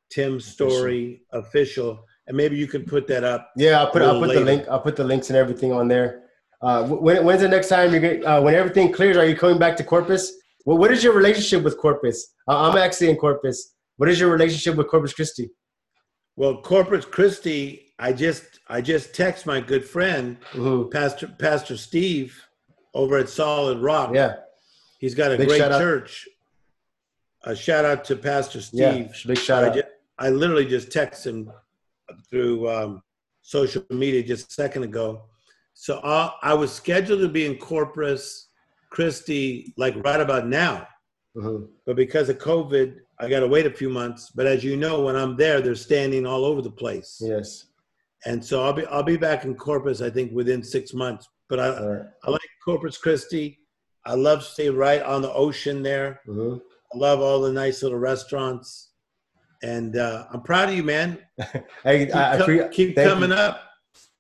Tim 0.10 0.40
Storey 0.40 1.22
Official. 1.32 1.90
Official. 1.92 2.06
And 2.28 2.38
maybe 2.38 2.56
you 2.56 2.68
can 2.68 2.86
put 2.86 3.08
that 3.08 3.24
up. 3.24 3.52
Yeah, 3.58 3.80
I'll 3.80 3.92
put 3.92 4.02
I'll 4.02 4.20
put 4.20 4.30
later. 4.30 4.40
the 4.40 4.46
link. 4.46 4.68
I'll 4.70 4.80
put 4.80 4.96
the 4.96 5.04
links 5.04 5.30
and 5.30 5.38
everything 5.38 5.72
on 5.72 5.88
there. 5.88 6.24
Uh, 6.62 6.88
when, 6.88 7.26
when's 7.26 7.42
the 7.42 7.50
next 7.50 7.68
time 7.68 7.94
you 7.94 8.00
get? 8.00 8.24
Uh, 8.24 8.42
when 8.42 8.54
everything 8.54 8.92
clears, 8.92 9.18
are 9.18 9.26
you 9.26 9.36
coming 9.36 9.58
back 9.58 9.76
to 9.78 9.84
Corpus? 9.84 10.32
Well, 10.66 10.78
what 10.78 10.92
is 10.92 11.04
your 11.04 11.14
relationship 11.14 11.64
with 11.64 11.78
Corpus? 11.78 12.34
Uh, 12.48 12.70
I'm 12.70 12.78
actually 12.78 13.10
in 13.10 13.18
Corpus. 13.18 13.74
What 14.02 14.10
is 14.10 14.20
your 14.20 14.32
relationship 14.32 14.78
with 14.78 14.88
Corpus 14.88 15.14
Christi? 15.14 15.52
Well, 16.36 16.60
Corpus 16.64 17.06
Christi, 17.06 17.94
I 18.00 18.14
just 18.14 18.60
I 18.68 18.82
just 18.82 19.14
text 19.14 19.46
my 19.46 19.62
good 19.62 19.86
friend, 19.86 20.38
mm-hmm. 20.54 20.90
Pastor 20.90 21.28
Pastor 21.28 21.78
Steve, 21.78 22.36
over 22.96 23.20
at 23.20 23.30
Solid 23.30 23.78
Rock. 23.78 24.16
Yeah, 24.16 24.38
he's 24.98 25.14
got 25.14 25.32
a 25.32 25.38
big 25.38 25.50
great 25.50 25.60
church. 25.60 26.28
A 27.44 27.56
shout 27.56 27.86
out 27.86 28.04
to 28.06 28.16
Pastor 28.16 28.60
Steve. 28.60 28.80
Yeah, 28.80 29.08
big 29.28 29.38
shout 29.38 29.66
I 29.66 29.68
out. 29.68 29.74
Just, 29.76 29.88
I 30.18 30.30
literally 30.30 30.66
just 30.66 30.90
texted 30.90 31.28
him 31.28 31.52
through 32.28 32.72
um, 32.72 33.04
social 33.44 33.86
media 33.92 34.24
just 34.24 34.50
a 34.50 34.54
second 34.54 34.82
ago. 34.82 35.26
So 35.76 36.02
I, 36.04 36.34
I 36.42 36.54
was 36.56 36.74
scheduled 36.74 37.22
to 37.22 37.30
be 37.30 37.46
in 37.46 37.56
Corpus 37.58 38.48
Christi 38.90 39.76
like 39.78 39.94
right 40.04 40.20
about 40.20 40.48
now, 40.48 40.88
mm-hmm. 41.36 41.66
but 41.86 41.96
because 41.96 42.30
of 42.30 42.38
COVID, 42.38 42.96
I 43.20 43.30
got 43.30 43.42
to 43.42 43.48
wait 43.48 43.66
a 43.66 43.72
few 43.72 43.90
months. 43.90 44.32
But 44.34 44.48
as 44.48 44.64
you 44.64 44.78
know, 44.78 45.02
when 45.02 45.16
I'm 45.16 45.38
there, 45.38 45.62
they're 45.62 45.76
standing 45.76 46.26
all 46.26 46.46
over 46.46 46.62
the 46.62 46.72
place. 46.72 47.22
Yes 47.22 47.66
and 48.26 48.44
so 48.44 48.64
I'll 48.64 48.74
be 48.74 48.86
I'll 48.88 49.04
be 49.04 49.18
back 49.18 49.46
in 49.46 49.56
Corpus 49.56 50.02
I 50.02 50.10
think 50.10 50.32
within 50.32 50.64
six 50.64 50.94
months. 50.94 51.28
But 51.50 51.60
I 51.60 51.84
right. 51.84 52.06
I 52.24 52.32
like 52.32 52.42
Corpus 52.64 52.98
Christi. 52.98 53.60
I 54.06 54.14
love 54.16 54.40
to 54.40 54.46
stay 54.46 54.70
right 54.70 55.02
on 55.02 55.22
the 55.22 55.32
ocean 55.32 55.84
there. 55.84 56.22
Mm-hmm. 56.28 56.58
I 56.94 56.98
love 56.98 57.20
all 57.20 57.42
the 57.42 57.52
nice 57.52 57.84
little 57.84 58.00
restaurants, 58.00 58.92
and 59.64 59.96
uh, 59.98 60.26
I'm 60.32 60.42
proud 60.42 60.70
of 60.70 60.76
you, 60.76 60.84
man. 60.84 61.20
hey, 61.84 62.06
keep, 62.06 62.16
I, 62.16 62.40
I 62.40 62.68
keep 62.70 62.96
coming 62.96 63.30
you. 63.30 63.36
up. 63.36 63.64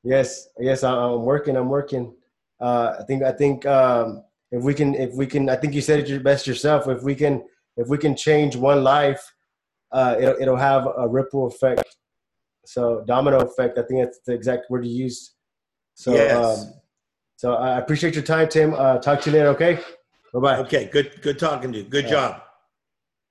Yes, 0.04 0.48
yes, 0.60 0.84
I'm 0.84 1.24
working. 1.24 1.56
I'm 1.56 1.70
working. 1.70 2.14
Uh, 2.60 2.96
I 3.00 3.04
think 3.04 3.24
I 3.24 3.32
think 3.32 3.66
um, 3.66 4.24
if 4.52 4.64
we 4.64 4.74
can 4.74 4.96
if 4.96 5.14
we 5.14 5.26
can 5.28 5.50
I 5.50 5.56
think 5.56 5.74
you 5.74 5.82
said 5.82 6.00
it 6.00 6.08
your 6.08 6.20
best 6.20 6.48
yourself. 6.48 6.88
If 6.88 7.04
we 7.04 7.16
can 7.16 7.44
if 7.78 7.88
we 7.88 7.98
can 7.98 8.16
change 8.16 8.56
one 8.56 8.84
life, 8.84 9.22
uh, 9.92 10.16
it'll 10.20 10.42
it'll 10.42 10.58
have 10.58 10.88
a 10.98 11.08
ripple 11.08 11.48
effect 11.48 11.96
so 12.66 13.04
domino 13.06 13.40
effect, 13.40 13.78
I 13.78 13.84
think 13.84 14.02
that's 14.04 14.20
the 14.26 14.34
exact 14.34 14.70
word 14.70 14.86
you 14.86 14.94
used. 14.94 15.32
So, 15.96 16.14
yes. 16.14 16.62
Um, 16.62 16.74
so 17.36 17.54
I 17.56 17.80
appreciate 17.80 18.14
your 18.14 18.24
time, 18.24 18.48
Tim. 18.48 18.74
Uh, 18.74 18.98
talk 19.00 19.22
to 19.22 19.30
you 19.30 19.38
later. 19.38 19.50
Okay. 19.50 19.80
Bye 20.34 20.40
bye. 20.40 20.58
Okay. 20.60 20.86
Good. 20.92 21.22
Good 21.22 21.40
talking 21.40 21.72
to 21.72 21.80
you. 21.80 21.84
Good 21.84 22.08
job. 22.08 22.42